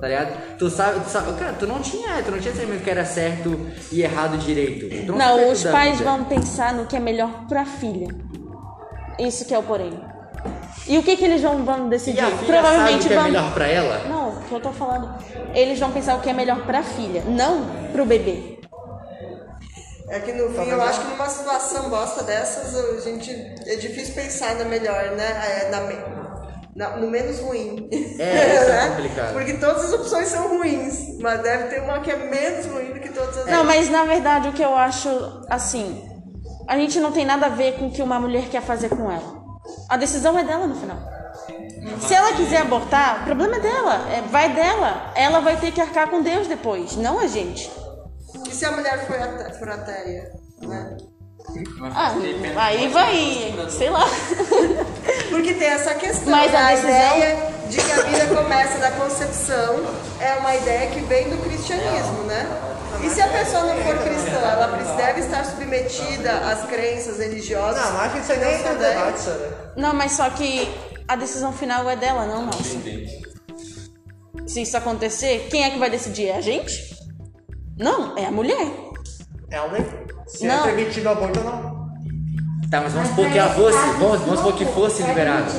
Tá 0.01 0.09
ligado? 0.09 0.57
Tu 0.59 0.69
sabe, 0.69 1.01
tu 1.01 1.09
sabe, 1.09 1.33
cara, 1.39 1.55
tu 1.59 1.67
não 1.67 1.81
tinha, 1.81 2.23
tu 2.23 2.31
não 2.31 2.39
tinha 2.39 2.53
discernimento 2.53 2.85
que 2.85 2.91
era 2.91 3.05
certo 3.05 3.59
e 3.91 4.03
errado 4.03 4.37
direito. 4.37 5.13
Não, 5.13 5.39
tudo 5.39 5.53
os 5.53 5.65
pais 5.65 5.99
vida. 5.99 6.11
vão 6.11 6.25
pensar 6.25 6.75
no 6.75 6.85
que 6.87 6.97
é 6.97 7.01
melhor 7.01 7.47
pra 7.49 7.65
filha. 7.65 8.09
Isso 9.19 9.47
que 9.47 9.55
é 9.55 9.59
o 9.59 9.63
porém. 9.63 9.99
E 10.87 10.99
o 10.99 11.03
que, 11.03 11.17
que 11.17 11.25
eles 11.25 11.41
vão, 11.43 11.65
vão 11.65 11.87
E 11.87 11.91
decidir? 11.91 12.21
a 12.21 12.27
filha 12.27 12.37
sabe 12.37 12.47
Provavelmente 12.47 13.05
o 13.05 13.09
que 13.09 13.13
é 13.15 13.17
vão. 13.17 13.25
melhor 13.25 13.53
pra 13.55 13.67
ela? 13.67 14.09
Não, 14.09 14.29
o 14.29 14.43
que 14.43 14.53
eu 14.55 14.61
tô 14.61 14.71
falando. 14.71 15.15
Eles 15.55 15.79
vão 15.81 15.91
pensar 15.91 16.15
o 16.17 16.21
que 16.21 16.29
é 16.29 16.33
melhor 16.35 16.65
pra 16.67 16.83
filha, 16.83 17.23
não 17.27 17.65
pro 17.93 18.05
bebê. 18.05 18.57
É 20.09 20.21
que 20.21 20.33
no 20.35 20.51
fim, 20.51 20.69
eu 20.71 20.81
acho 20.83 21.01
que 21.01 21.09
numa 21.09 21.29
situação 21.29 21.89
bosta 21.91 22.23
dessas, 22.23 22.77
a 22.77 23.01
gente 23.01 23.31
é 23.67 23.75
difícil 23.75 24.15
pensar 24.15 24.55
na 24.55 24.65
melhor, 24.67 25.11
né? 25.17 25.63
É, 25.65 25.71
na- 25.71 26.26
no 26.77 27.11
menos 27.11 27.41
ruim. 27.41 27.89
É, 28.19 28.55
isso 28.63 28.71
é 28.71 28.89
complicado. 28.91 29.33
Porque 29.33 29.55
todas 29.55 29.85
as 29.85 29.93
opções 29.93 30.29
são 30.29 30.49
ruins, 30.59 31.19
mas 31.21 31.43
deve 31.43 31.65
ter 31.69 31.83
uma 31.83 32.01
que 32.01 32.11
é 32.11 32.17
menos 32.17 32.67
ruim 32.67 32.93
do 32.93 33.01
que 33.01 33.09
todas 33.09 33.39
as 33.39 33.47
Não, 33.47 33.65
mas 33.65 33.89
na 33.89 34.05
verdade 34.05 34.49
o 34.49 34.53
que 34.53 34.63
eu 34.63 34.77
acho 34.77 35.09
assim, 35.49 36.05
a 36.69 36.77
gente 36.77 37.01
não 37.01 37.13
tem 37.13 37.25
nada 37.25 37.47
a 37.47 37.51
ver 37.51 37.75
com 37.79 37.87
o 37.87 37.91
que 37.91 38.03
uma 38.03 38.21
mulher 38.21 38.49
quer 38.51 38.63
fazer 38.63 38.89
com 38.91 39.11
ela. 39.11 39.37
A 39.89 39.97
decisão 39.97 40.39
é 40.39 40.45
dela 40.45 40.67
no 40.67 40.75
final. 40.75 40.99
Se 42.01 42.15
ela 42.15 42.33
quiser 42.33 42.63
abortar, 42.63 43.23
o 43.23 43.25
problema 43.25 43.57
é 43.57 43.61
dela, 43.61 43.95
é, 44.13 44.21
vai 44.23 44.53
dela. 44.53 45.13
Ela 45.15 45.41
vai 45.41 45.57
ter 45.57 45.73
que 45.73 45.81
arcar 45.81 46.11
com 46.11 46.21
Deus 46.21 46.47
depois, 46.49 46.97
não 46.97 47.19
a 47.21 47.27
gente. 47.27 47.71
E 48.47 48.51
se 48.55 48.65
a 48.65 48.73
mulher 48.73 49.07
for, 49.07 49.17
ate- 49.17 49.59
for 49.59 49.69
ateia? 49.71 50.31
Né? 50.63 50.97
Ah, 51.95 52.15
aí 52.67 52.89
vai, 52.89 53.55
sei 53.71 53.89
lá. 53.91 54.05
Porque 55.31 55.55
tem 55.55 55.69
essa 55.69 55.95
questão, 55.95 56.31
Mas 56.31 56.55
a 56.55 56.59
né? 56.61 56.71
decisão- 56.73 56.91
ideia 57.17 57.53
de 57.69 57.77
que 57.79 57.93
a 57.93 58.03
vida 58.03 58.35
começa 58.35 58.79
da 58.79 58.91
concepção 58.93 59.85
é 60.21 60.35
uma 60.35 60.55
ideia 60.55 60.91
que 60.91 61.01
vem 61.01 61.29
do 61.31 61.37
cristianismo, 61.43 62.23
né? 62.25 62.47
E 63.03 63.11
se 63.11 63.21
a 63.21 63.29
pessoa 63.29 63.65
não 63.65 63.77
for 63.83 63.99
cristã, 63.99 64.31
ela 64.39 64.67
deve 64.97 65.21
estar 65.21 65.45
submetida 65.45 66.33
às 66.51 66.65
crenças 66.67 67.19
religiosas? 67.19 67.83
Não, 67.83 67.93
mas 67.93 68.03
acho 68.03 68.15
que 68.15 68.21
isso 68.21 68.33
aí 68.33 68.39
não 68.41 68.47
é 68.47 68.59
debate, 68.59 68.79
delas? 68.79 69.21
Sara. 69.21 69.73
Não, 69.77 69.95
mas 69.95 70.13
só 70.13 70.31
que 70.31 70.69
a 71.09 71.17
decisão 71.17 71.53
final 71.53 71.89
é 71.91 71.97
dela, 71.97 72.25
não 72.27 72.47
nossa. 72.47 72.79
Se 74.47 74.63
isso 74.63 74.77
acontecer, 74.77 75.49
quem 75.51 75.65
é 75.65 75.71
que 75.71 75.79
vai 75.79 75.91
decidir? 75.91 76.29
É 76.29 76.37
a 76.37 76.41
gente? 76.41 76.97
Não, 77.77 78.17
é 78.17 78.25
a 78.27 78.31
mulher. 78.31 78.67
É 79.51 79.61
um 79.61 79.75
Se 80.27 80.47
Não. 80.47 80.61
é 80.61 80.73
permitido 80.75 81.09
aborto 81.09 81.39
ou 81.41 81.45
não. 81.45 81.77
Tá, 82.71 82.81
mas 82.81 82.93
vamos 82.93 83.09
supor 83.11 83.31
que 83.31 83.39
ela 83.39 83.55
fosse, 83.55 83.79
vamos, 83.99 84.21
vamos 84.21 84.39
supor 84.39 84.53
que 84.55 84.65
fosse 84.67 85.03
liberado. 85.05 85.53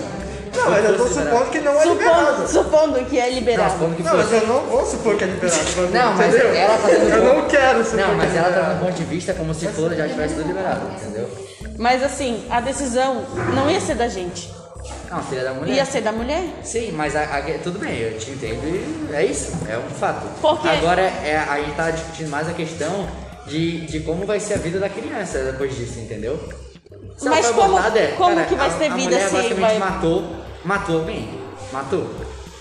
Não, 0.56 0.70
mas 0.72 0.86
eu 0.86 0.98
tô 0.98 1.08
supondo 1.08 1.46
que 1.52 1.60
não 1.60 1.72
é 1.74 1.84
Supondo, 1.84 2.00
liberado. 2.00 2.48
supondo 2.50 3.06
que 3.06 3.20
é 3.20 3.28
Não, 3.28 3.34
liberado. 3.36 3.72
supondo 3.74 3.96
que 3.96 4.04
Não, 4.04 4.18
mas 4.18 4.24
fosse. 4.28 4.36
eu 4.42 4.48
não 4.48 4.60
vou 4.62 4.86
supor 4.86 5.16
que 5.16 5.24
é 5.24 5.28
liberado. 5.28 5.92
Não, 5.94 6.14
mas 6.16 6.28
entendeu? 6.36 6.54
ela 6.56 6.78
tá 6.78 6.88
dando 6.88 7.10
Eu 7.10 7.22
ponto- 7.22 7.36
não 7.42 7.48
quero 7.48 7.84
supor 7.86 8.00
Não, 8.00 8.10
que 8.10 8.16
mas 8.16 8.34
é 8.34 8.38
ela 8.38 8.44
tá 8.44 8.50
liberado. 8.50 8.74
dando 8.80 8.86
ponto 8.88 8.96
de 8.98 9.04
vista 9.04 9.34
como 9.36 9.54
se 9.54 9.68
for 9.68 9.94
já 9.96 10.08
tivesse 10.08 10.36
tudo 10.36 10.48
liberado, 10.48 10.82
entendeu? 10.96 11.30
Mas 11.78 12.04
assim, 12.04 12.44
a 12.50 12.60
decisão 12.60 13.24
não 13.54 13.70
ia 13.70 13.80
ser 13.80 13.96
da 13.96 14.08
gente. 14.10 14.52
Não, 15.12 15.24
seria 15.24 15.44
da 15.46 15.54
mulher. 15.54 15.76
Ia 15.76 15.86
ser 15.86 16.02
da 16.02 16.12
mulher. 16.12 16.44
Sim, 16.64 16.92
mas 16.92 17.16
a- 17.16 17.22
a- 17.24 17.60
tudo 17.64 17.78
bem, 17.80 17.98
eu 18.00 18.18
te 18.18 18.32
entendo 18.32 18.66
e 18.66 19.16
é 19.16 19.24
isso, 19.26 19.52
é 19.70 19.78
um 19.78 19.90
fato. 19.96 20.26
Porque- 20.42 20.68
Agora, 20.68 21.02
é, 21.02 21.38
a 21.38 21.58
gente 21.60 21.76
tá 21.76 21.92
discutindo 21.92 22.30
mais 22.30 22.50
a 22.50 22.54
questão 22.54 23.08
de, 23.48 23.82
de 23.88 24.00
como 24.02 24.26
vai 24.26 24.40
ser 24.40 24.56
a 24.56 24.58
vida 24.58 24.80
da 24.80 24.90
criança 24.90 25.40
depois 25.44 25.76
disso, 25.76 26.00
entendeu? 26.00 26.38
Se 27.18 27.28
Mas 27.30 27.48
como- 27.48 27.64
abortada, 27.78 28.00
é, 28.00 28.08
como 28.12 28.36
cara, 28.36 28.48
que 28.48 28.56
vai 28.56 28.68
a- 28.68 28.72
ser 28.78 28.92
a 28.92 28.96
vida 28.96 29.04
mulher 29.10 29.28
se 29.30 29.34
basicamente 29.36 29.60
vai- 29.60 29.80
matou, 29.80 30.24
matou 30.64 31.00
alguém, 31.00 31.30
matou, 31.74 32.08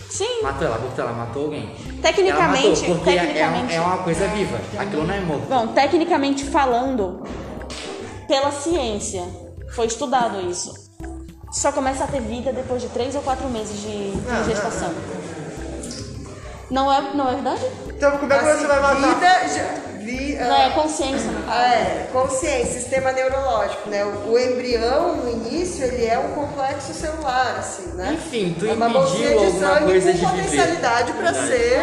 Sim. 0.09 0.43
matou 0.43 0.67
ela, 0.67 0.77
abortou 0.77 1.05
ela, 1.05 1.13
matou 1.13 1.45
alguém. 1.45 1.75
Tecnicamente- 2.01 2.81
matou, 2.81 2.95
porque 2.97 3.11
é- 3.11 3.19
tecnicamente- 3.21 3.75
é, 3.75 3.81
uma 3.81 3.99
coisa 3.99 4.27
viva, 4.29 4.59
aquilo 4.79 5.07
não 5.07 5.15
é 5.15 5.21
morto. 5.21 5.47
Bom, 5.49 5.67
tecnicamente 5.69 6.45
falando, 6.45 7.23
pela 8.27 8.51
ciência, 8.51 9.25
foi 9.75 9.87
estudado 9.87 10.41
isso. 10.51 10.73
Só 11.53 11.71
começa 11.73 12.05
a 12.05 12.07
ter 12.07 12.21
vida 12.21 12.53
depois 12.53 12.81
de 12.83 12.89
três 12.89 13.15
ou 13.15 13.23
quatro 13.23 13.49
meses 13.49 13.81
de, 13.81 14.11
de 14.13 14.17
Não, 14.27 14.35
não, 14.39 14.45
gestação. 14.45 14.93
Não 16.71 16.93
é, 16.93 17.15
não 17.15 17.29
é 17.29 17.35
verdade? 17.35 17.63
Então, 17.89 18.19
como 18.19 18.33
é 18.33 18.39
que 18.39 18.45
você 18.45 18.67
vai 18.67 18.81
matar? 18.81 19.15
Vida, 19.15 19.49
já- 19.55 19.96
vi- 20.07 20.37
Não 20.37 20.57
é 20.57 20.71
consciência. 20.71 21.31
Ah, 21.49 21.75
é, 21.75 22.09
consciência, 22.13 22.81
sistema 22.81 23.13
neurológico, 23.13 23.89
né? 23.91 24.05
O, 24.05 24.31
o 24.33 24.39
embrião, 24.39 25.17
no 25.17 25.31
início, 25.31 25.85
ele 25.85 26.07
é 26.07 26.19
um 26.19 26.29
complexo 26.33 26.95
celular, 26.95 27.57
assim, 27.59 27.89
né? 27.95 28.13
Enfim, 28.15 28.55
tu 28.59 28.67
é 28.67 28.73
uma 28.73 28.89
impediu 28.89 29.01
bolsinha 29.03 29.29
de 29.29 29.35
alguma 29.65 29.81
coisa 29.81 30.13
com 30.13 30.19
de 30.19 30.25
viver. 30.27 30.31
potencialidade 30.43 31.13
para 31.13 31.35
ser 31.35 31.81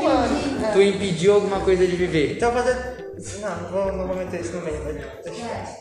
humano. 0.00 0.58
né? 0.60 0.70
Tu 0.72 0.82
impediu 0.82 1.34
alguma 1.34 1.60
coisa 1.60 1.86
de 1.86 1.94
viver. 1.96 2.32
Então 2.36 2.52
fazer. 2.52 2.96
Não, 3.40 3.56
não 3.56 3.68
vou, 3.70 3.92
não 3.92 4.06
vou 4.08 4.16
meter 4.16 4.40
isso 4.40 4.52
no 4.52 4.62
meio, 4.62 4.80
mas 4.84 4.94
deixa. 5.24 5.76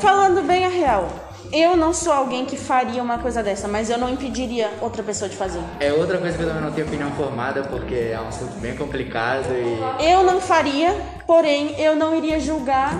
Falando 0.00 0.42
bem 0.46 0.64
a 0.64 0.68
real, 0.68 1.08
eu 1.50 1.76
não 1.76 1.92
sou 1.92 2.12
alguém 2.12 2.44
que 2.44 2.56
faria 2.56 3.02
uma 3.02 3.18
coisa 3.18 3.42
dessa, 3.42 3.66
mas 3.66 3.88
eu 3.90 3.98
não 3.98 4.08
impediria 4.10 4.70
outra 4.80 5.02
pessoa 5.02 5.28
de 5.28 5.36
fazer. 5.36 5.60
É 5.80 5.92
outra 5.92 6.18
coisa 6.18 6.36
que 6.36 6.42
eu 6.42 6.48
também 6.48 6.62
não 6.62 6.72
tenho 6.72 6.86
opinião 6.86 7.10
formada, 7.12 7.62
porque 7.64 7.94
é 8.12 8.20
um 8.20 8.28
assunto 8.28 8.52
bem 8.60 8.76
complicado 8.76 9.46
e. 9.50 10.04
Eu 10.10 10.22
não 10.22 10.40
faria, 10.40 10.94
porém 11.26 11.74
eu 11.80 11.96
não 11.96 12.14
iria 12.14 12.38
julgar 12.38 12.94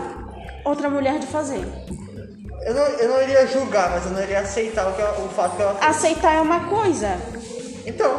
outra 0.65 0.89
mulher 0.91 1.19
de 1.19 1.27
fazer. 1.27 1.67
Eu 2.65 2.75
não, 2.75 2.83
eu 2.83 3.09
não 3.09 3.23
iria 3.23 3.47
julgar, 3.47 3.91
mas 3.91 4.05
eu 4.07 4.13
não 4.13 4.23
iria 4.23 4.39
aceitar 4.41 4.87
o, 4.89 4.93
que 4.93 5.03
ela- 5.03 5.19
o 5.19 5.29
fato 5.31 5.57
que 5.57 5.63
ela 5.63 5.75
fez. 5.75 5.91
Aceitar 5.97 6.35
é 6.37 6.41
uma 6.41 6.61
coisa, 6.69 7.17
Então, 7.85 8.17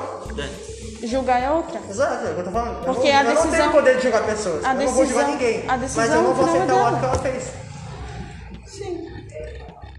julgar 1.04 1.42
é 1.42 1.50
outra. 1.50 1.80
exato, 1.90 2.28
é 2.28 2.32
o 2.32 2.34
que 2.34 2.40
eu 2.42 2.44
tô 2.46 2.52
falando. 2.52 2.78
Eu 2.86 2.94
Porque 2.94 3.10
não, 3.12 3.18
a 3.20 3.22
eu 3.22 3.26
não 3.26 3.34
decisão- 3.36 3.58
tenho 3.60 3.72
poder 3.72 3.96
de 3.98 4.04
julgar 4.04 4.24
pessoas. 4.24 4.66
a 4.66 4.74
eu 4.74 4.80
não 4.80 4.88
vou 4.88 5.06
julgar 5.06 5.26
decisão- 5.28 5.32
ninguém. 5.32 5.64
a 5.64 5.68
mas 5.78 5.82
decisão 5.82 6.06
eu 6.16 6.22
não 6.24 6.34
vou 6.34 6.46
é 6.46 6.50
aceitar 6.50 6.74
o 6.76 6.86
ato 6.86 6.98
que 7.00 7.06
ela 7.06 7.16
fez. 7.20 7.44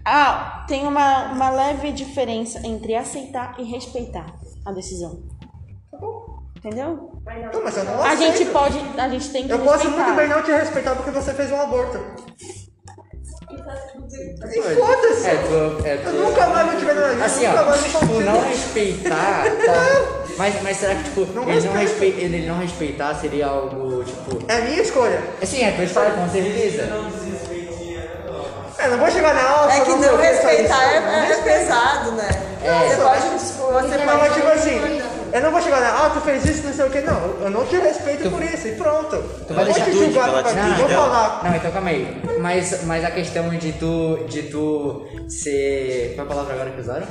Ah, 0.05 0.63
tem 0.67 0.85
uma, 0.85 1.31
uma 1.31 1.49
leve 1.49 1.91
diferença 1.91 2.59
entre 2.65 2.95
aceitar 2.95 3.55
e 3.57 3.63
respeitar 3.63 4.25
a 4.63 4.71
decisão. 4.71 5.23
Entendeu? 6.55 7.11
Não, 7.53 7.63
mas 7.63 7.77
eu 7.77 7.83
não 7.85 8.01
A 8.03 8.11
aceito. 8.11 8.37
gente 8.37 8.51
pode, 8.51 8.77
a 8.97 9.09
gente 9.09 9.29
tem 9.29 9.45
que 9.45 9.51
Eu 9.53 9.59
posso 9.59 9.83
respeitar. 9.87 10.03
muito 10.03 10.15
bem 10.15 10.27
não 10.27 10.41
te 10.43 10.51
respeitar 10.51 10.95
porque 10.95 11.11
você 11.11 11.33
fez 11.33 11.51
um 11.51 11.59
aborto. 11.61 11.99
E 13.49 14.75
foda-se. 14.75 15.27
É, 15.27 15.35
tu, 15.35 15.85
é, 15.85 15.95
Eu 15.95 16.03
tu... 16.03 16.17
nunca 16.17 16.47
mais 16.47 16.71
vou 16.71 16.79
te 16.79 16.85
ver 16.85 16.95
na 16.95 17.07
vida. 17.09 17.25
Assim, 17.25 17.47
nunca 17.47 17.61
ó, 17.61 17.65
mais 17.65 17.83
tipo, 17.83 18.05
não 18.21 18.41
respeitar, 18.41 19.43
tá? 19.65 20.25
Mas, 20.37 20.61
mas 20.63 20.77
será 20.77 20.95
que, 20.95 21.03
tipo, 21.03 21.21
ele, 21.21 21.33
não 21.33 21.73
respeita. 21.73 22.21
ele 22.21 22.47
não 22.47 22.57
respeitar 22.59 23.15
seria 23.15 23.47
algo, 23.47 24.03
tipo... 24.03 24.39
É 24.51 24.57
a 24.57 24.61
minha 24.61 24.81
escolha. 24.81 25.21
Assim, 25.41 25.63
é 25.63 25.71
tua 25.71 25.83
história, 25.83 26.11
com 26.11 26.27
certeza. 26.29 26.83
É, 28.85 28.89
não 28.89 28.97
vou 28.99 29.11
chegar 29.11 29.33
nela. 29.33 29.73
É 29.73 29.77
só 29.77 29.83
que 29.85 29.91
não 29.91 30.03
só 30.03 30.15
respeitar 30.17 30.63
isso. 30.63 30.73
é, 30.73 30.99
Não 30.99 31.33
é 31.33 31.35
pesado, 31.41 32.11
né? 32.11 32.29
É. 32.63 32.87
Você 32.87 33.01
pode. 33.01 33.21
Você 33.21 33.97
Não, 33.97 34.05
mas 34.05 34.19
pode 34.19 34.33
tipo 34.35 34.47
assim, 34.47 35.01
eu 35.33 35.41
não 35.41 35.51
vou 35.51 35.61
chegar 35.61 35.81
nela, 35.81 36.05
ah, 36.05 36.09
tu 36.11 36.21
fez 36.21 36.45
isso, 36.45 36.65
não 36.65 36.73
sei 36.73 36.85
o 36.85 36.89
que, 36.89 37.01
não. 37.01 37.19
Eu 37.41 37.49
não 37.49 37.65
te 37.65 37.75
respeito 37.77 38.29
por 38.29 38.41
isso, 38.41 38.67
e 38.67 38.75
pronto. 38.75 39.17
Tu 39.17 39.45
Eu 39.49 39.55
vai 39.55 39.65
deixar 39.65 39.85
te 39.85 39.91
tudo 39.91 40.05
julgar 40.05 40.29
aqui, 40.29 40.49
atitude 40.49 40.81
vou 40.81 40.89
falar. 40.89 41.41
Não, 41.43 41.55
então 41.55 41.71
calma 41.71 41.89
aí. 41.89 42.21
Mas, 42.39 42.83
mas 42.83 43.03
a 43.03 43.11
questão 43.11 43.49
de 43.49 43.71
tu, 43.73 44.19
de 44.29 44.43
tu 44.43 45.05
ser... 45.27 46.13
Qual 46.15 46.25
é 46.25 46.29
a 46.29 46.33
palavra 46.33 46.53
agora 46.53 46.69
que 46.71 46.81
usaram? 46.81 47.07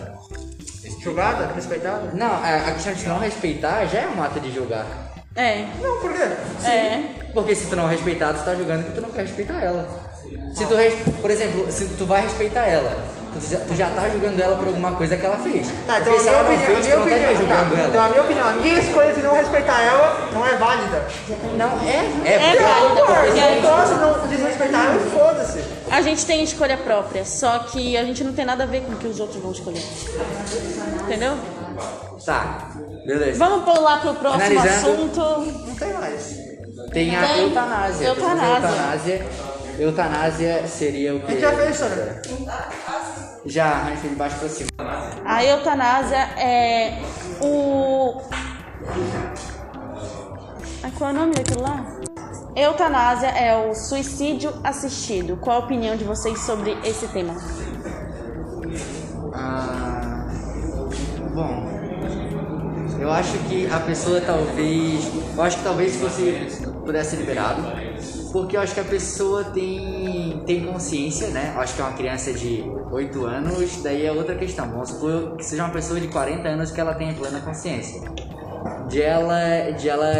Julgada? 1.02 1.50
Respeitada? 1.54 2.10
Não, 2.14 2.32
a, 2.32 2.56
a 2.68 2.72
questão 2.72 2.94
de 2.94 3.02
tu 3.02 3.08
não 3.08 3.18
respeitar 3.18 3.84
já 3.86 3.98
é 4.00 4.06
um 4.08 4.22
ato 4.22 4.40
de 4.40 4.54
julgar. 4.54 4.86
É, 5.36 5.66
Não, 5.82 6.00
por 6.00 6.12
quê? 6.12 6.22
é. 6.66 7.02
Porque 7.34 7.54
se 7.54 7.66
tu 7.66 7.74
não 7.76 7.88
respeitar, 7.88 8.32
tu 8.32 8.44
tá 8.44 8.54
julgando 8.54 8.84
que 8.84 8.92
tu 8.92 9.00
não 9.00 9.10
quer 9.10 9.22
respeitar 9.22 9.60
ela. 9.60 9.86
Se 10.54 10.64
tu, 10.66 11.12
por 11.20 11.30
exemplo, 11.30 11.66
se 11.70 11.86
tu 11.88 12.06
vai 12.06 12.22
respeitar 12.22 12.64
ela, 12.66 12.96
tu 13.32 13.40
já, 13.50 13.58
tu 13.58 13.74
já 13.74 13.90
tá 13.90 14.08
julgando 14.08 14.40
ela 14.40 14.56
por 14.56 14.68
alguma 14.68 14.92
coisa 14.92 15.16
que 15.16 15.26
ela 15.26 15.36
fez. 15.38 15.66
Tá, 15.86 15.98
então 15.98 16.12
Porque 16.12 16.16
a 16.16 16.18
se 16.18 16.24
minha 16.24 16.32
ela 16.32 16.42
não 16.42 16.54
opinião, 16.54 16.62
a 16.64 16.74
fez, 16.74 16.86
minha 16.86 16.94
tu 16.94 17.42
não 17.42 17.48
tá 17.48 17.56
julgando 17.56 17.70
tá, 17.74 17.78
ela. 17.80 17.88
então 17.88 18.04
a 18.04 18.08
minha 18.08 18.22
opinião, 18.22 18.48
a 18.48 18.52
minha 18.52 18.78
escolha 18.78 19.12
de 19.12 19.22
não 19.22 19.34
respeitar 19.34 19.82
ela 19.82 20.28
não 20.32 20.46
é 20.46 20.56
válida. 20.56 21.04
Não, 21.56 21.70
é. 21.88 22.28
É, 22.30 22.34
É 22.34 22.56
válida, 22.56 23.56
Eu 23.56 23.62
posso 23.62 23.94
não 23.96 24.28
desrespeitar 24.28 24.86
ela 24.86 24.96
e 24.96 25.10
foda-se. 25.10 25.64
a 25.90 26.00
gente 26.02 26.24
tem 26.24 26.44
escolha 26.44 26.76
própria, 26.76 27.24
só 27.24 27.58
que 27.60 27.96
a 27.96 28.04
gente 28.04 28.22
não 28.22 28.32
tem 28.32 28.44
nada 28.44 28.62
a 28.62 28.66
ver 28.66 28.82
com 28.82 28.92
o 28.92 28.96
que 28.96 29.08
os 29.08 29.18
outros 29.18 29.42
vão 29.42 29.50
escolher. 29.50 29.82
Entendeu? 31.02 31.36
Tá, 32.24 32.70
beleza. 33.04 33.38
Vamos 33.38 33.64
pular 33.64 34.00
pro 34.00 34.14
próximo 34.14 34.44
Finalizando. 34.60 34.92
assunto. 34.92 35.20
Não 35.66 35.74
tem 35.74 35.92
mais. 35.92 36.36
Tem 36.92 37.16
a 37.16 37.38
eutanásia. 37.38 38.06
Eutanásia. 38.06 39.26
Eutanásia. 39.78 40.66
Seria 40.66 41.14
o 41.14 41.18
A 41.18 41.20
quê? 41.20 41.32
gente 41.32 41.40
já 41.40 41.52
fez? 41.52 41.80
Já, 43.46 43.82
mas 43.84 44.00
foi 44.00 44.10
de 44.10 44.16
baixo 44.16 44.36
pra 44.38 44.48
cima. 44.48 44.68
A 45.24 45.44
eutanásia 45.44 46.16
é 46.38 46.98
o. 47.40 48.20
Ah, 50.82 50.90
qual 50.96 51.10
é 51.10 51.12
o 51.12 51.16
nome 51.16 51.34
daquilo 51.34 51.62
lá? 51.62 51.84
Eutanásia 52.56 53.28
é 53.28 53.56
o 53.68 53.74
suicídio 53.74 54.52
assistido. 54.62 55.36
Qual 55.38 55.56
a 55.56 55.64
opinião 55.64 55.96
de 55.96 56.04
vocês 56.04 56.38
sobre 56.40 56.76
esse 56.84 57.08
tema? 57.08 57.34
Ah, 59.34 60.28
bom, 61.34 61.68
eu 63.00 63.10
acho 63.10 63.36
que 63.48 63.66
a 63.70 63.80
pessoa 63.80 64.20
talvez, 64.20 65.10
eu 65.36 65.42
acho 65.42 65.58
que 65.58 65.64
talvez 65.64 65.96
fosse 65.96 66.62
pudesse 66.84 67.10
ser 67.10 67.16
liberado, 67.16 67.62
porque 68.34 68.56
eu 68.56 68.60
acho 68.60 68.74
que 68.74 68.80
a 68.80 68.84
pessoa 68.84 69.44
tem 69.44 70.42
tem 70.44 70.66
consciência, 70.66 71.28
né? 71.28 71.52
Eu 71.54 71.60
acho 71.60 71.74
que 71.76 71.80
é 71.80 71.84
uma 71.84 71.96
criança 71.96 72.32
de 72.32 72.64
8 72.90 73.24
anos, 73.24 73.80
daí 73.82 74.04
é 74.04 74.10
outra 74.12 74.34
questão. 74.34 74.68
Vamos 74.70 74.88
supor 74.90 75.36
que 75.36 75.44
seja 75.44 75.62
uma 75.64 75.72
pessoa 75.72 76.00
de 76.00 76.08
40 76.08 76.48
anos 76.48 76.72
que 76.72 76.80
ela 76.80 76.94
tenha 76.94 77.14
plena 77.14 77.40
consciência 77.40 78.00
de 78.88 79.00
ela 79.00 79.70
de 79.70 79.88
ela 79.88 80.12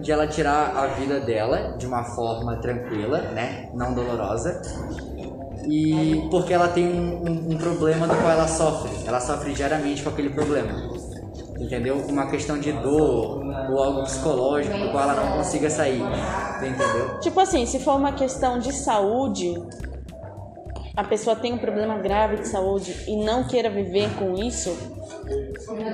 de 0.00 0.12
ela 0.12 0.26
tirar 0.26 0.76
a 0.76 0.86
vida 0.88 1.18
dela 1.18 1.76
de 1.76 1.86
uma 1.86 2.04
forma 2.04 2.56
tranquila, 2.60 3.18
né? 3.32 3.70
Não 3.74 3.92
dolorosa 3.92 4.60
e 5.68 6.28
porque 6.30 6.52
ela 6.52 6.68
tem 6.68 6.86
um, 6.86 7.24
um- 7.24 7.54
um 7.54 7.58
problema 7.58 8.06
do 8.06 8.14
qual 8.14 8.30
ela 8.30 8.46
sofre. 8.46 8.90
Ela 9.06 9.20
sofre 9.20 9.52
diariamente 9.52 10.02
com 10.02 10.10
aquele 10.10 10.30
problema. 10.30 10.95
Entendeu? 11.58 11.96
Uma 12.08 12.26
questão 12.30 12.58
de 12.58 12.72
dor 12.72 13.42
ou 13.70 13.82
algo 13.82 14.02
psicológico 14.02 14.76
do 14.76 14.90
qual 14.90 15.10
ela 15.10 15.14
não 15.14 15.38
consiga 15.38 15.70
sair. 15.70 16.02
Entendeu? 16.58 17.18
Tipo 17.20 17.40
assim, 17.40 17.64
se 17.66 17.78
for 17.78 17.96
uma 17.96 18.12
questão 18.12 18.58
de 18.58 18.72
saúde, 18.72 19.54
a 20.96 21.04
pessoa 21.04 21.36
tem 21.36 21.52
um 21.52 21.58
problema 21.58 21.98
grave 21.98 22.36
de 22.36 22.48
saúde 22.48 22.96
e 23.06 23.16
não 23.16 23.44
queira 23.44 23.68
viver 23.68 24.08
com 24.18 24.34
isso, 24.34 24.76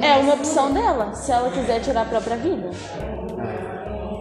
é 0.00 0.16
uma 0.18 0.34
opção 0.34 0.72
dela, 0.72 1.12
se 1.14 1.32
ela 1.32 1.50
quiser 1.50 1.80
tirar 1.80 2.02
a 2.02 2.04
própria 2.04 2.36
vida. 2.36 2.70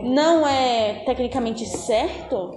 Não 0.04 0.48
é 0.48 1.04
tecnicamente 1.06 1.66
certo, 1.66 2.52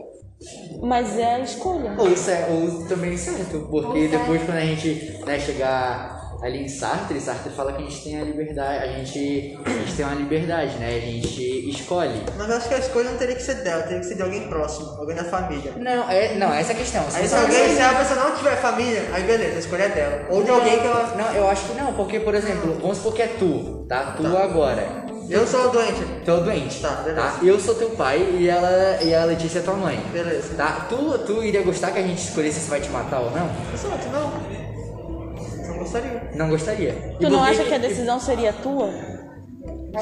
mas 0.81 1.19
é 1.19 1.35
a 1.35 1.41
escolha. 1.41 1.95
Ou, 1.99 2.09
isso 2.11 2.31
é, 2.31 2.49
ou 2.51 2.87
também 2.89 3.17
certo, 3.17 3.67
porque 3.71 4.09
depois 4.09 4.43
quando 4.43 4.57
a 4.57 4.65
gente 4.65 5.21
né, 5.27 5.39
chegar 5.39 6.14
ali 6.45 6.63
em 6.63 6.69
Sartre, 6.69 7.19
Sartre 7.19 7.51
fala 7.51 7.73
que 7.73 7.83
a 7.83 7.87
gente 7.87 8.05
tem 8.05 8.21
a 8.21 8.25
liberdade, 8.25 8.85
a 8.85 8.93
gente, 8.99 9.59
a 9.65 9.71
gente 9.71 9.95
tem 9.95 10.05
uma 10.05 10.15
liberdade, 10.15 10.77
né? 10.77 10.95
A 10.95 11.01
gente 11.01 11.71
escolhe. 11.71 12.23
Mas 12.37 12.51
eu 12.51 12.57
acho 12.57 12.69
que 12.69 12.75
a 12.75 12.79
escolha 12.79 13.11
não 13.11 13.17
teria 13.17 13.35
que 13.35 13.43
ser 13.43 13.55
dela, 13.63 13.83
teria 13.85 14.01
que 14.01 14.07
ser 14.07 14.17
de 14.17 14.23
alguém 14.23 14.47
próximo, 14.47 14.91
alguém 14.99 15.17
da 15.17 15.25
família. 15.25 15.73
Não, 15.79 16.11
é, 16.11 16.35
não, 16.35 16.53
essa 16.53 16.73
é 16.73 16.75
a 16.75 16.79
questão. 16.79 17.11
Se 17.11 17.17
Aí 17.17 17.27
se 17.27 17.35
alguém, 17.35 17.75
se 17.75 17.81
a 17.81 17.95
pessoa 17.95 18.29
não 18.29 18.37
tiver 18.37 18.57
família, 18.57 19.09
aí 19.15 19.23
beleza, 19.23 19.57
a 19.57 19.59
escolha 19.59 19.85
é 19.85 19.89
dela. 19.89 20.27
Ou 20.29 20.43
de 20.43 20.51
alguém 20.51 20.79
que 20.79 20.87
ela. 20.87 21.15
Não, 21.17 21.33
eu 21.35 21.49
acho 21.49 21.65
que 21.65 21.81
não, 21.81 21.95
porque, 21.95 22.21
por 22.21 22.35
exemplo, 22.35 22.79
vamos 22.79 22.99
supor 22.99 23.15
que 23.15 23.23
é 23.23 23.29
tu, 23.39 23.87
tá? 23.89 24.15
Tu 24.17 24.27
agora. 24.27 25.05
Eu 25.31 25.47
sou 25.47 25.69
o 25.69 25.71
doente. 25.71 26.05
Tu 26.23 26.31
é 26.31 26.35
o 26.35 26.41
doente. 26.41 26.81
Tá, 26.83 26.91
beleza. 27.03 27.39
Eu 27.43 27.59
sou 27.59 27.75
teu 27.75 27.91
pai 27.91 28.19
e 28.39 28.51
ela 28.51 29.03
e 29.03 29.15
a 29.15 29.25
Letícia 29.25 29.61
é 29.61 29.63
tua 29.63 29.75
mãe. 29.75 29.99
Beleza. 30.13 30.55
Tá? 30.55 30.87
Tu, 30.91 31.19
tu 31.21 31.43
iria 31.43 31.63
gostar 31.63 31.93
que 31.93 31.99
a 31.99 32.03
gente 32.03 32.19
escolhesse 32.19 32.61
se 32.61 32.69
vai 32.69 32.83
te 32.83 32.91
matar 32.91 33.21
ou 33.21 33.31
não? 33.31 33.49
Exato, 33.73 34.07
não. 34.13 34.64
Não 35.95 36.11
gostaria. 36.11 36.33
Não 36.35 36.49
gostaria. 36.49 37.15
E 37.21 37.25
Tu 37.25 37.31
não 37.31 37.43
acha 37.45 37.65
que 37.65 37.75
a 37.75 37.79
decisão 37.79 38.19
seria 38.21 38.53
tua? 38.53 38.91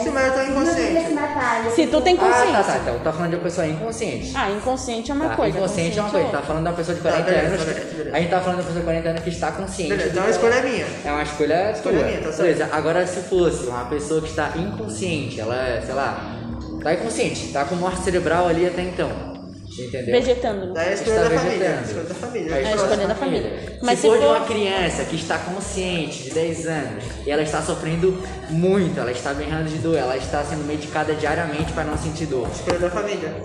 Sim, 0.02 0.08
mas 0.08 0.26
eu 0.26 0.32
tô 0.32 0.50
inconsciente. 0.50 1.74
Se 1.74 1.86
tu 1.86 2.00
tem 2.00 2.16
Ah, 2.16 2.18
tá, 2.18 2.24
tá. 2.30 2.32
consciência. 2.46 2.80
Então 2.80 2.98
tá 3.00 3.12
falando 3.12 3.30
de 3.30 3.36
uma 3.36 3.42
pessoa 3.42 3.66
inconsciente. 3.66 4.32
Ah, 4.34 4.50
inconsciente 4.50 5.10
é 5.10 5.14
uma 5.14 5.28
Tá, 5.28 5.36
coisa. 5.36 5.58
inconsciente 5.58 5.98
é 5.98 6.02
uma 6.02 6.10
coisa. 6.10 6.28
Tá 6.30 6.40
falando 6.42 6.62
de 6.62 6.68
uma 6.70 6.76
pessoa 6.76 6.94
de 6.96 7.02
40 7.02 7.22
beleza, 7.24 7.46
anos. 7.46 7.64
beleza, 7.64 7.94
beleza. 7.94 8.16
A 8.16 8.20
gente 8.20 8.30
tá 8.30 8.40
falando 8.40 8.54
de 8.56 8.60
uma 8.62 8.66
pessoa 8.68 8.80
de 8.80 8.84
40 8.86 9.08
anos 9.10 9.22
que 9.22 9.28
está 9.28 9.52
consciente. 9.52 9.90
Beleza, 9.90 10.10
então 10.10 10.24
a 10.24 10.30
escolha 10.30 10.54
é 10.54 10.62
minha. 10.62 10.86
É 11.04 11.12
uma 11.12 11.22
escolha 11.22 11.70
Escolha 11.72 11.98
tua. 11.98 12.06
minha, 12.06 12.18
tá 12.20 12.24
certo. 12.24 12.38
Beleza, 12.40 12.68
agora 12.72 13.06
se 13.06 13.20
fosse 13.20 13.66
uma 13.66 13.84
pessoa 13.84 14.22
que 14.22 14.28
está 14.30 14.52
inconsciente, 14.56 15.40
ela, 15.40 15.82
sei 15.84 15.94
lá, 15.94 16.36
tá 16.82 16.94
inconsciente, 16.94 17.52
tá 17.52 17.64
com 17.66 17.74
morte 17.74 18.02
cerebral 18.02 18.48
ali 18.48 18.66
até 18.66 18.80
então. 18.80 19.31
Entendeu? 19.78 20.20
Vegetando. 20.20 20.72
Daí 20.74 20.86
é 20.86 20.90
a 20.90 20.92
Está 20.94 21.04
escolha 21.10 21.28
da 21.28 21.38
família. 21.38 21.58
vegetando. 21.58 21.78
A 21.78 21.82
escolha 21.82 22.04
da 22.04 22.14
família. 22.14 22.50
É 22.50 22.54
a 22.54 22.60
É 22.60 22.72
a 22.72 22.76
escolha 22.76 23.06
da 23.06 23.14
família. 23.14 23.50
Se 23.78 23.84
Mas 23.84 23.98
se 23.98 24.06
for 24.08 24.18
de 24.18 24.24
uma 24.26 24.40
criança 24.44 25.04
que 25.04 25.16
está 25.16 25.38
consciente, 25.38 26.22
de 26.24 26.30
10 26.30 26.66
anos, 26.66 27.04
e 27.26 27.30
ela 27.30 27.42
está 27.42 27.62
sofrendo 27.62 28.22
muito, 28.50 29.00
ela 29.00 29.10
está 29.12 29.32
berrando 29.32 29.68
de 29.70 29.78
dor, 29.78 29.96
ela 29.96 30.16
está 30.16 30.44
sendo 30.44 30.64
medicada 30.64 31.14
diariamente 31.14 31.72
para 31.72 31.84
não 31.84 31.96
sentir 31.96 32.26
dor. 32.26 32.48
Escolha 32.54 32.78
da 32.78 32.90
família. 32.90 33.44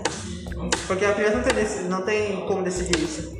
Porque 0.86 1.04
a 1.04 1.12
criança 1.14 1.36
não 1.36 1.42
tem, 1.44 1.84
não 1.88 2.02
tem 2.02 2.46
como 2.46 2.62
decidir 2.62 2.98
isso. 2.98 3.36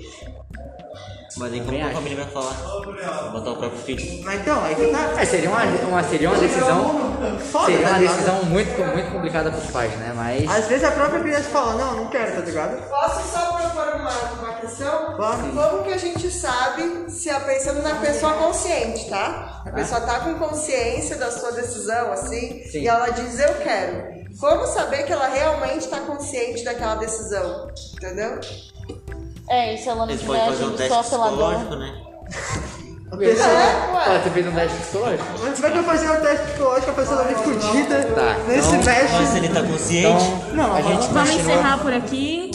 Mas 1.38 1.53
aí 1.53 1.61
como 1.61 1.87
a 1.87 1.90
família 1.90 2.24
vai 2.24 2.33
falar? 2.33 3.31
Botar 3.31 3.51
o 3.51 3.57
próprio 3.57 3.81
filho. 3.81 4.24
Mas 4.24 4.40
então, 4.40 4.64
aí 4.64 4.74
que 4.74 4.87
tá. 4.88 5.20
É, 5.20 5.24
seria 5.24 5.51
uma, 5.51 5.64
uma, 5.64 6.03
seria 6.03 6.31
uma 6.31 6.38
decisão. 6.38 7.09
Foda, 7.51 7.66
Seria 7.66 7.87
tá 7.87 7.92
uma 7.94 7.98
decisão 7.98 8.44
muito, 8.44 8.81
muito 8.81 9.12
complicada 9.12 9.51
para 9.51 9.61
os 9.61 9.70
pais, 9.70 9.92
né? 9.96 10.12
Mas. 10.14 10.51
Às 10.51 10.66
vezes 10.66 10.85
a 10.85 10.90
própria 10.90 11.20
criança 11.20 11.48
fala, 11.51 11.74
não, 11.74 11.96
não 11.96 12.11
quero, 12.11 12.33
tá 12.33 12.40
ligado? 12.40 12.88
Posso 12.88 13.33
só 13.33 13.53
propor 13.53 13.94
uma, 13.94 14.11
uma 14.11 14.55
questão? 14.55 15.16
Claro. 15.16 15.38
Como 15.55 15.85
que 15.85 15.92
a 15.92 15.96
gente 15.96 16.31
sabe 16.31 17.11
se 17.11 17.31
é 17.31 17.38
pensando 17.40 17.83
na 17.83 17.94
pessoa 17.96 18.35
consciente, 18.35 19.09
tá? 19.09 19.62
A 19.64 19.70
pessoa 19.70 20.01
tá 20.01 20.20
com 20.20 20.35
consciência 20.35 21.16
da 21.16 21.31
sua 21.31 21.53
decisão, 21.53 22.12
assim, 22.12 22.64
Sim. 22.64 22.81
e 22.81 22.88
ela 22.88 23.11
diz 23.11 23.38
eu 23.38 23.55
quero. 23.57 24.18
Como 24.38 24.66
saber 24.66 25.05
que 25.05 25.12
ela 25.12 25.29
realmente 25.29 25.81
está 25.81 25.98
consciente 26.01 26.64
daquela 26.64 26.94
decisão? 26.96 27.68
Entendeu? 27.94 28.38
É, 29.50 29.74
e 29.74 29.78
se 29.78 29.88
ela 29.88 29.98
não 29.98 30.04
Eles 30.11 30.16
estiver 30.20 30.38
podem 30.38 30.52
fazer 30.52 30.64
um 30.64 30.66
agindo 30.66 30.76
teste 30.78 30.94
só 30.94 31.02
pela 31.04 31.30
dor. 31.30 31.54
psicológico, 31.54 31.76
né? 31.76 31.94
A 33.11 33.16
pessoa. 33.16 33.48
É, 33.48 33.54
ué. 33.94 34.04
Ó, 34.18 34.22
você 34.22 34.30
fez 34.30 34.46
um 34.46 34.52
teste 34.52 34.76
psicológico? 34.78 35.24
É 35.66 35.70
que 35.70 35.78
eu 35.78 35.82
fazer 35.84 36.11
um 36.11 36.20
teste 36.20 36.46
psicológico, 36.46 36.90
a 36.90 36.94
pessoa 36.94 37.16
tá 37.18 37.24
muito 37.24 37.42
fodida 37.61 38.04
Tá, 38.14 38.34
nesse 38.46 38.68
então- 38.68 38.82
teste. 38.82 39.16
Mas 39.16 39.37
ele 39.37 39.48
tá 39.48 39.62
consciente, 39.62 40.24
Então, 40.24 40.54
Não, 40.54 40.74
a 40.74 40.82
gente 40.82 41.06
Vamos 41.08 41.30
continua. 41.30 41.40
encerrar 41.54 41.78
por 41.78 41.92
aqui. 41.92 42.50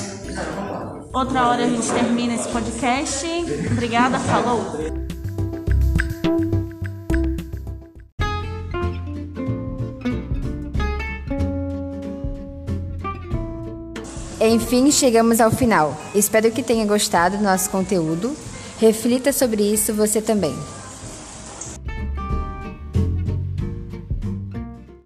Outra 1.13 1.47
hora 1.47 1.63
a 1.63 1.67
gente 1.67 1.91
termina 1.91 2.33
esse 2.35 2.47
podcast. 2.49 3.25
Obrigada, 3.71 4.19
falou! 4.19 5.12
Enfim, 14.45 14.91
chegamos 14.91 15.39
ao 15.39 15.49
final. 15.49 15.97
Espero 16.13 16.51
que 16.51 16.61
tenha 16.61 16.85
gostado 16.85 17.37
do 17.37 17.43
nosso 17.43 17.69
conteúdo. 17.69 18.35
Reflita 18.77 19.31
sobre 19.31 19.63
isso 19.63 19.93
você 19.93 20.21
também. 20.21 20.53